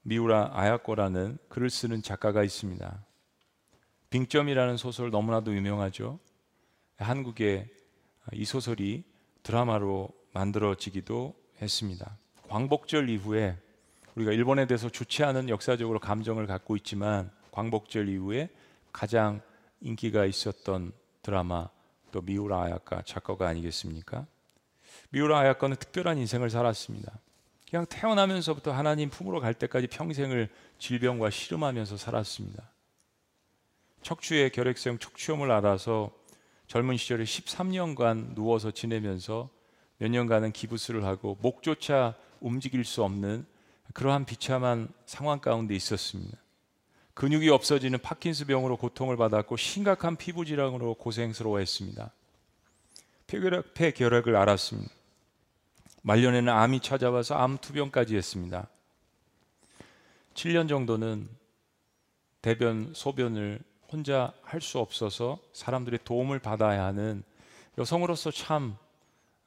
[0.03, 3.05] 미우라 아야코라는 글을 쓰는 작가가 있습니다.
[4.09, 6.19] 빙점이라는 소설 너무나도 유명하죠.
[6.97, 7.69] 한국에
[8.33, 9.03] 이 소설이
[9.43, 12.17] 드라마로 만들어지기도 했습니다.
[12.49, 13.57] 광복절 이후에
[14.15, 18.49] 우리가 일본에 대해서 좋지 않은 역사적으로 감정을 갖고 있지만 광복절 이후에
[18.91, 19.41] 가장
[19.81, 21.69] 인기가 있었던 드라마
[22.11, 24.25] 또 미우라 아야카 작가가 아니겠습니까?
[25.09, 27.19] 미우라 아야카는 특별한 인생을 살았습니다.
[27.69, 32.71] 그냥 태어나면서부터 하나님 품으로 갈 때까지 평생을 질병과 씨름하면서 살았습니다.
[34.01, 36.11] 척추의 결핵성 척추염을 알아서
[36.67, 39.49] 젊은 시절에 13년간 누워서 지내면서
[39.97, 43.45] 몇 년간은 기부스를 하고 목조차 움직일 수 없는
[43.93, 46.37] 그러한 비참한 상황 가운데 있었습니다.
[47.13, 52.11] 근육이 없어지는 파킨스 병으로 고통을 받았고 심각한 피부 질환으로 고생스러워했습니다.
[53.27, 54.91] 폐결핵, 폐결핵을 알았습니다.
[56.01, 58.67] 말년에는 암이 찾아와서 암 투병까지 했습니다.
[60.33, 61.29] 7년 정도는
[62.41, 67.23] 대변, 소변을 혼자 할 수 없어서 사람들의 도움을 받아야 하는
[67.77, 68.77] 여성으로서 참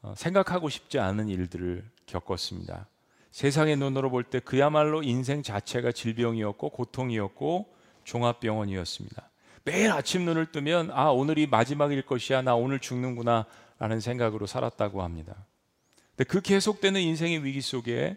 [0.02, 2.86] 어, 생각하고 싶지 않은 일들을 겪었습니다.
[3.30, 7.74] 세상의 눈으로 볼 때 그야말로 인생 자체가 질병이었고 고통이었고
[8.04, 9.28] 종합병원이었습니다.
[9.64, 13.46] 매일 아침 눈을 뜨면 아 오늘이 마지막일 것이야 나 오늘 죽는구나
[13.78, 15.34] 라는 생각으로 살았다고 합니다.
[16.16, 18.16] 근데 그 계속되는 인생의 위기 속에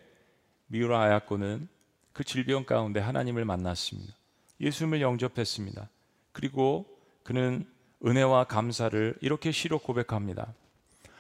[0.68, 1.68] 미우라 아야코는
[2.14, 4.14] 그 질병 가운데 하나님을 만났습니다.
[4.60, 5.90] 예수님을 영접했습니다.
[6.32, 6.86] 그리고
[7.24, 7.66] 그는
[8.06, 10.54] 은혜와 감사를 이렇게 시로 고백합니다.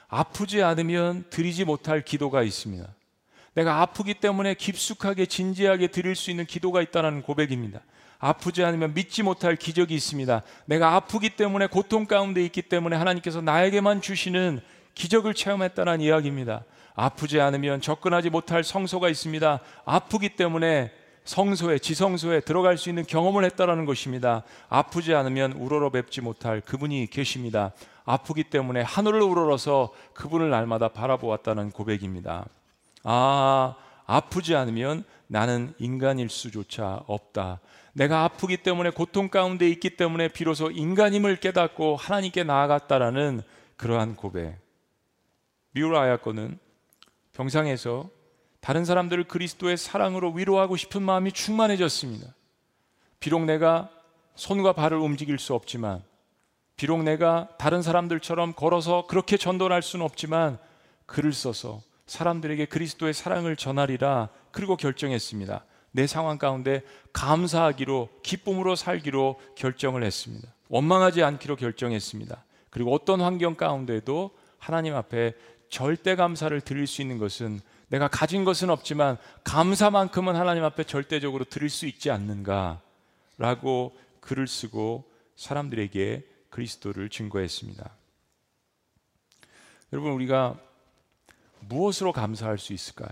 [0.08, 2.88] 아프지 않으면 드리지 못할 기도가 있습니다.
[3.54, 7.82] 내가 아프기 때문에 깊숙하게 진지하게 드릴 수 있는 기도가 있다는 고백입니다.
[8.20, 10.44] 아프지 않으면 믿지 못할 기적이 있습니다.
[10.66, 14.62] 내가 아프기 때문에 고통 가운데 있기 때문에 하나님께서 나에게만 주시는
[14.94, 16.64] 기적을 체험했다는 이야기입니다.
[16.94, 19.60] 아프지 않으면 접근하지 못할 성소가 있습니다.
[19.86, 20.92] 아프기 때문에
[21.24, 24.44] 성소에 지성소에 들어갈 수 있는 경험을 했다라는 것입니다.
[24.70, 27.72] 아프지 않으면 우러러 뵙지 못할 그분이 계십니다.
[28.06, 32.46] 아프기 때문에 하늘을 우러러서 그분을 날마다 바라보았다는 고백입니다.
[33.04, 37.60] 아, 아프지 않으면 나는 인간일 수조차 없다.
[37.94, 43.42] 내가 아프기 때문에 고통 가운데 있기 때문에 비로소 인간임을 깨닫고 하나님께 나아갔다라는
[43.78, 44.58] 그러한 고백.
[45.72, 46.60] 미우라 아야거는
[47.34, 48.10] 병상에서
[48.62, 52.34] 다른 사람들을 그리스도의 사랑으로 위로하고 싶은 마음이 충만해졌습니다.
[53.20, 53.90] 비록 내가
[54.36, 56.04] 손과 발을 움직일 수 없지만,
[56.76, 60.60] 비록 내가 다른 사람들처럼 걸어서 그렇게 전도할 수는 없지만,
[61.08, 65.66] 글을 써서 사람들에게 그리스도의 사랑을 전하리라 그리고 결정했습니다.
[65.92, 70.48] 내 상황 가운데 감사하기로 기쁨으로 살기로 결정을 했습니다.
[70.70, 72.44] 원망하지 않기로 결정했습니다.
[72.70, 75.34] 그리고 어떤 환경 가운데도 하나님 앞에
[75.70, 77.60] 절대 감사를 드릴 수 있는 것은
[77.92, 82.80] 내가 가진 것은 없지만 감사만큼은 하나님 앞에 절대적으로 드릴 수 있지 않는가라고
[84.22, 85.04] 글을 쓰고
[85.36, 87.90] 사람들에게 그리스도를 증거했습니다.
[89.92, 90.58] 여러분 우리가
[91.60, 93.12] 무엇으로 감사할 수 있을까요?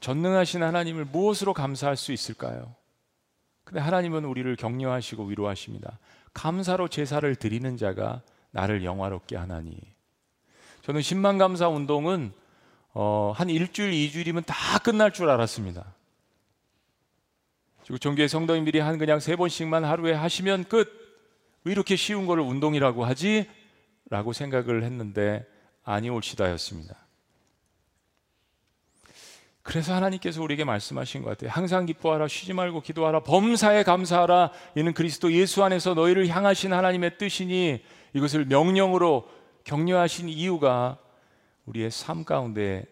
[0.00, 2.74] 전능하신 하나님을 무엇으로 감사할 수 있을까요?
[3.64, 5.98] 근데 하나님은 우리를 격려하시고 위로하십니다.
[6.34, 9.78] 감사로 제사를 드리는 자가 나를 영화롭게 하나니.
[10.82, 12.32] 저는 10만 감사 운동은
[12.92, 15.94] 어, 한 일주일, 이주일이면 다 끝날 줄 알았습니다.
[17.82, 20.88] 그리고 종교의 성도님들이 한 그냥 세 번씩만 하루에 하시면 끝.
[21.64, 23.48] 왜 이렇게 쉬운 거를 운동이라고 하지?
[24.08, 25.46] 라고 생각을 했는데
[25.82, 26.96] 아니 올시다였습니다.
[29.62, 31.50] 그래서 하나님께서 우리에게 말씀하신 것 같아요.
[31.50, 34.52] 항상 기뻐하라, 쉬지 말고 기도하라, 범사에 감사하라.
[34.74, 37.82] 이는 그리스도 예수 안에서 너희를 향하신 하나님의 뜻이니
[38.14, 39.28] 이것을 명령으로
[39.64, 40.98] 격려하신 이유가
[41.66, 42.84] 우리의 삶 가운데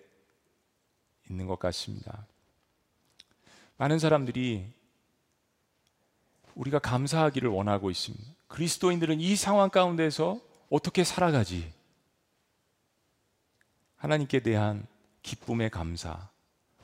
[1.29, 2.27] 있는 것 같습니다.
[3.77, 4.67] 많은 사람들이
[6.55, 8.25] 우리가 감사하기를 원하고 있습니다.
[8.49, 10.41] 그리스도인들은 이 상황 가운데서
[10.71, 11.73] 어떻게 살아가지?
[13.97, 14.87] 하나님께 대한
[15.23, 16.29] 기쁨의 감사.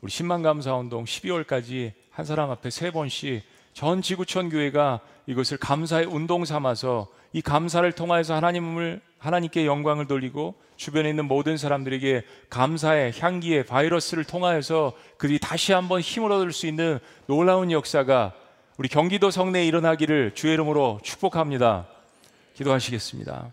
[0.01, 6.07] 우리 10만 감사 운동 12월까지 한 사람 앞에 세 번씩 전 지구촌 교회가 이것을 감사의
[6.07, 13.65] 운동 삼아서 이 감사를 통하여서 하나님을 하나님께 영광을 돌리고 주변에 있는 모든 사람들에게 감사의 향기의
[13.67, 18.35] 바이러스를 통하여서 그들이 다시 한번 힘을 얻을 수 있는 놀라운 역사가
[18.77, 21.87] 우리 경기도 성내에 일어나기를 주의 이름으로 축복합니다.
[22.55, 23.53] 기도하시겠습니다.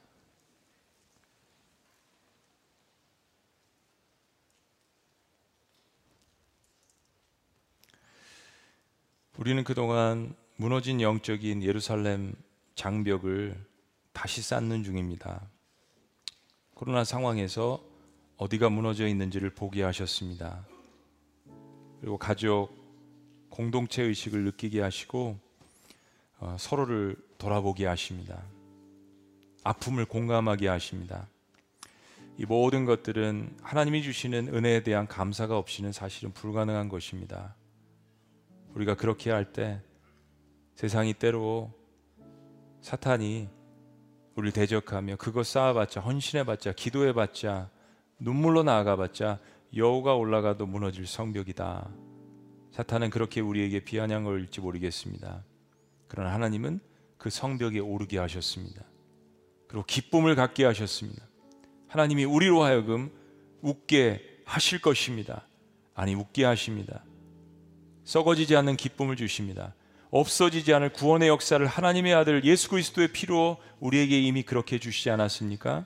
[9.37, 12.33] 우리는 그동안 무너진 영적인 예루살렘
[12.75, 13.55] 장벽을
[14.13, 15.41] 다시 쌓는 중입니다.
[16.81, 17.79] 코로나 상황에서
[18.37, 20.65] 어디가 무너져 있는지를 보게 하셨습니다.
[21.99, 22.71] 그리고 가족,
[23.51, 25.37] 공동체 의식을 느끼게 하시고
[26.39, 28.41] 어, 서로를 돌아보게 하십니다.
[29.63, 31.27] 아픔을 공감하게 하십니다.
[32.39, 37.53] 이 모든 것들은 하나님이 주시는 은혜에 대한 감사가 없이는 사실은 불가능한 것입니다.
[38.73, 39.79] 우리가 그렇게 할 때
[40.73, 41.71] 세상이 때로
[42.81, 43.49] 사탄이
[44.35, 47.69] 우리를 대적하며 그것 쌓아봤자 헌신해봤자 기도해봤자
[48.19, 49.39] 눈물로 나아가봤자
[49.75, 51.89] 여우가 올라가도 무너질 성벽이다.
[52.71, 55.43] 사탄은 그렇게 우리에게 비아냥을지 모르겠습니다.
[56.07, 56.79] 그러나 하나님은
[57.17, 58.83] 그 성벽에 오르게 하셨습니다.
[59.67, 61.23] 그리고 기쁨을 갖게 하셨습니다.
[61.87, 63.11] 하나님이 우리로 하여금
[63.61, 65.45] 웃게 하실 것입니다.
[65.93, 67.03] 아니 웃게 하십니다.
[68.03, 69.73] 썩어지지 않는 기쁨을 주십니다.
[70.11, 75.85] 없어지지 않을 구원의 역사를 하나님의 아들 예수 그리스도의 피로 우리에게 이미 그렇게 주시지 않았습니까?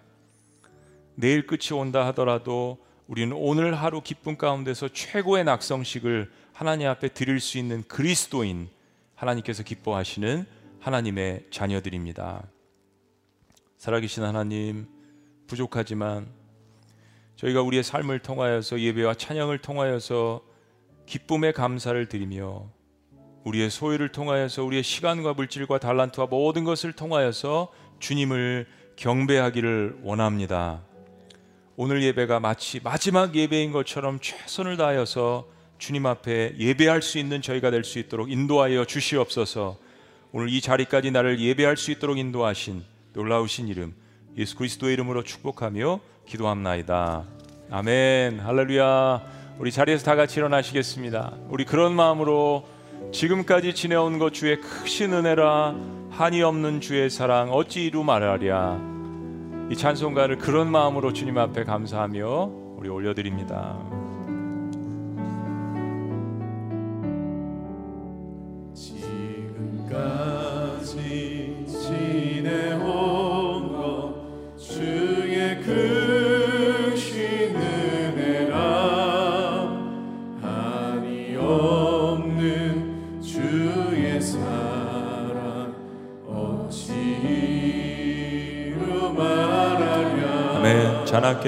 [1.13, 7.59] 내일 끝이 온다 하더라도 우리는 오늘 하루 기쁨 가운데서 최고의 낙성식을 하나님 앞에 드릴 수
[7.59, 8.67] 있는 그리스도인
[9.13, 10.45] 하나님께서 기뻐하시는
[10.79, 12.43] 하나님의 자녀들입니다.
[13.77, 14.87] 살아계신 하나님
[15.45, 16.27] 부족하지만
[17.35, 20.41] 저희가 우리의 삶을 통하여서 예배와 찬양을 통하여서
[21.05, 22.74] 기쁨의 감사를 드리며
[23.45, 28.65] 우리의 소유를 통하여서 우리의 시간과 물질과 달란트와 모든 것을 통하여서 주님을
[28.95, 30.81] 경배하기를 원합니다.
[31.75, 37.83] 오늘 예배가 마치 마지막 예배인 것처럼 최선을 다하여서 주님 앞에 예배할 수 있는 저희가 될
[37.83, 39.77] 수 있도록 인도하여 주시옵소서.
[40.31, 42.83] 오늘 이 자리까지 나를 예배할 수 있도록 인도하신
[43.13, 43.93] 놀라우신 이름
[44.37, 47.23] 예수 그리스도의 이름으로 축복하며 기도합나이다.
[47.69, 48.39] 아멘.
[48.39, 49.21] 할렐루야.
[49.59, 51.33] 우리 자리에서 다 같이 일어나시겠습니다.
[51.49, 52.74] 우리 그런 마음으로
[53.11, 55.75] 지금까지 지내온 것 주의 크신 은혜라
[56.09, 58.79] 한이 없는 주의 사랑 어찌 이루 말하랴
[59.71, 64.04] 이 찬송가를 그런 마음으로 주님 앞에 감사하며 우리 올려드립니다.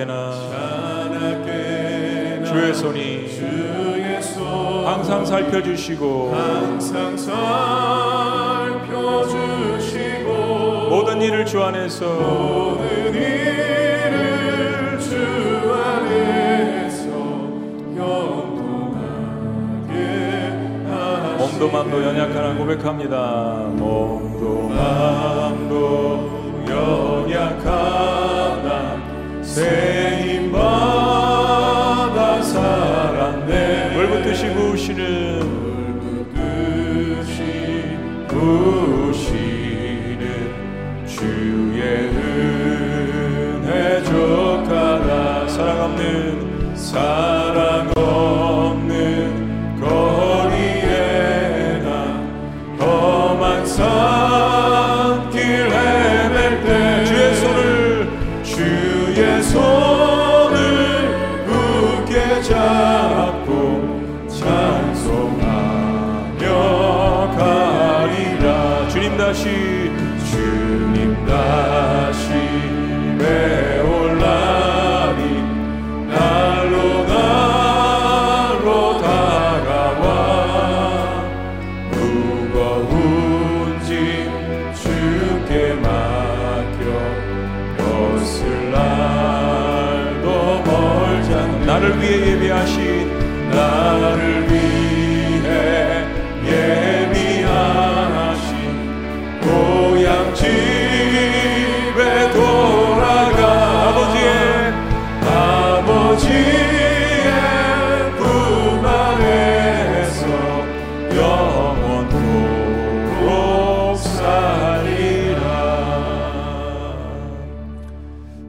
[0.05, 1.41] 자나깨나
[2.45, 3.27] 주의 손이
[4.85, 6.31] 항상 살펴주시고
[10.89, 12.05] 모든 일을 주 안에서
[21.39, 23.65] 몸도 맘도 연약하나 고백합니다.
[23.71, 26.29] 몸도 맘도
[26.69, 28.16] 연약하나
[29.57, 33.93] 세임 받아 살았네.
[33.95, 35.39] 물붓듯이 부으시는
[36.35, 37.41] 물붓듯이
[38.27, 38.96] 부으시는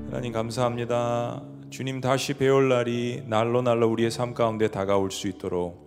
[0.09, 5.87] 하나님 감사합니다 주님 다시 배울 날이 날로 날로 우리의 삶 가운데 다가올 수 있도록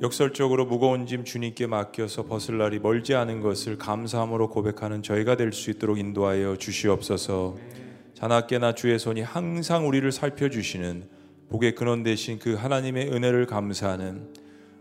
[0.00, 5.70] 역설적으로 무거운 짐 주님께 맡겨서 벗을 날이 멀지 않은 것을 감사함으로 고백하는 저희가 될 수
[5.70, 7.56] 있도록 인도하여 주시옵소서.
[8.14, 11.08] 자나깨나 주의 손이 항상 우리를 살펴주시는
[11.48, 14.28] 복의 근원 되신 그 하나님의 은혜를 감사하는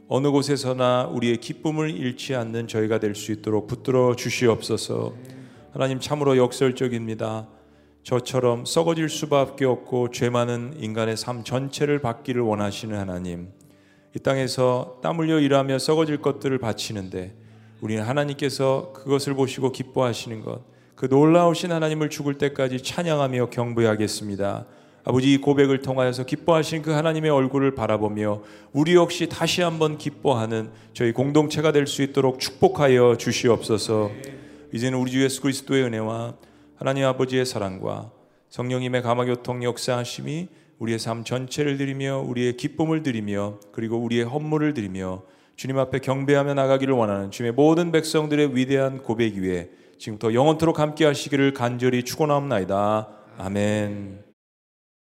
[0.09, 5.13] 어느 곳에서나 우리의 기쁨을 잃지 않는 저희가 될 수 있도록 붙들어 주시옵소서.
[5.71, 7.47] 하나님 참으로 역설적입니다.
[8.05, 13.47] 저처럼 썩어질 수밖에 없고 죄 많은 인간의 삶 전체를 받기를 원하시는 하나님.
[14.15, 17.33] 이 땅에서 땀 흘려 일하며 썩어질 것들을 바치는데
[17.81, 20.61] 우리는 하나님께서 그것을 보시고 기뻐하시는 것,
[20.93, 24.67] 그 놀라우신 하나님을 죽을 때까지 찬양하며 경배하겠습니다.
[25.03, 31.11] 아버지 이 고백을 통하여서 기뻐하신 그 하나님의 얼굴을 바라보며 우리 역시 다시 한번 기뻐하는 저희
[31.11, 34.11] 공동체가 될 수 있도록 축복하여 주시옵소서.
[34.73, 36.35] 이제는 우리 주 예수 그리스도의 은혜와
[36.75, 38.11] 하나님 아버지의 사랑과
[38.49, 40.49] 성령님의 감화교통 역사하심이
[40.79, 45.23] 우리의 삶 전체를 드리며 우리의 기쁨을 드리며 그리고 우리의 헌물을 드리며
[45.55, 51.53] 주님 앞에 경배하며 나가기를 원하는 주님의 모든 백성들의 위대한 고백 위에 지금부터 영원토록 함께 하시기를
[51.53, 53.07] 간절히 축원하옵나이다.
[53.37, 54.24] 아멘.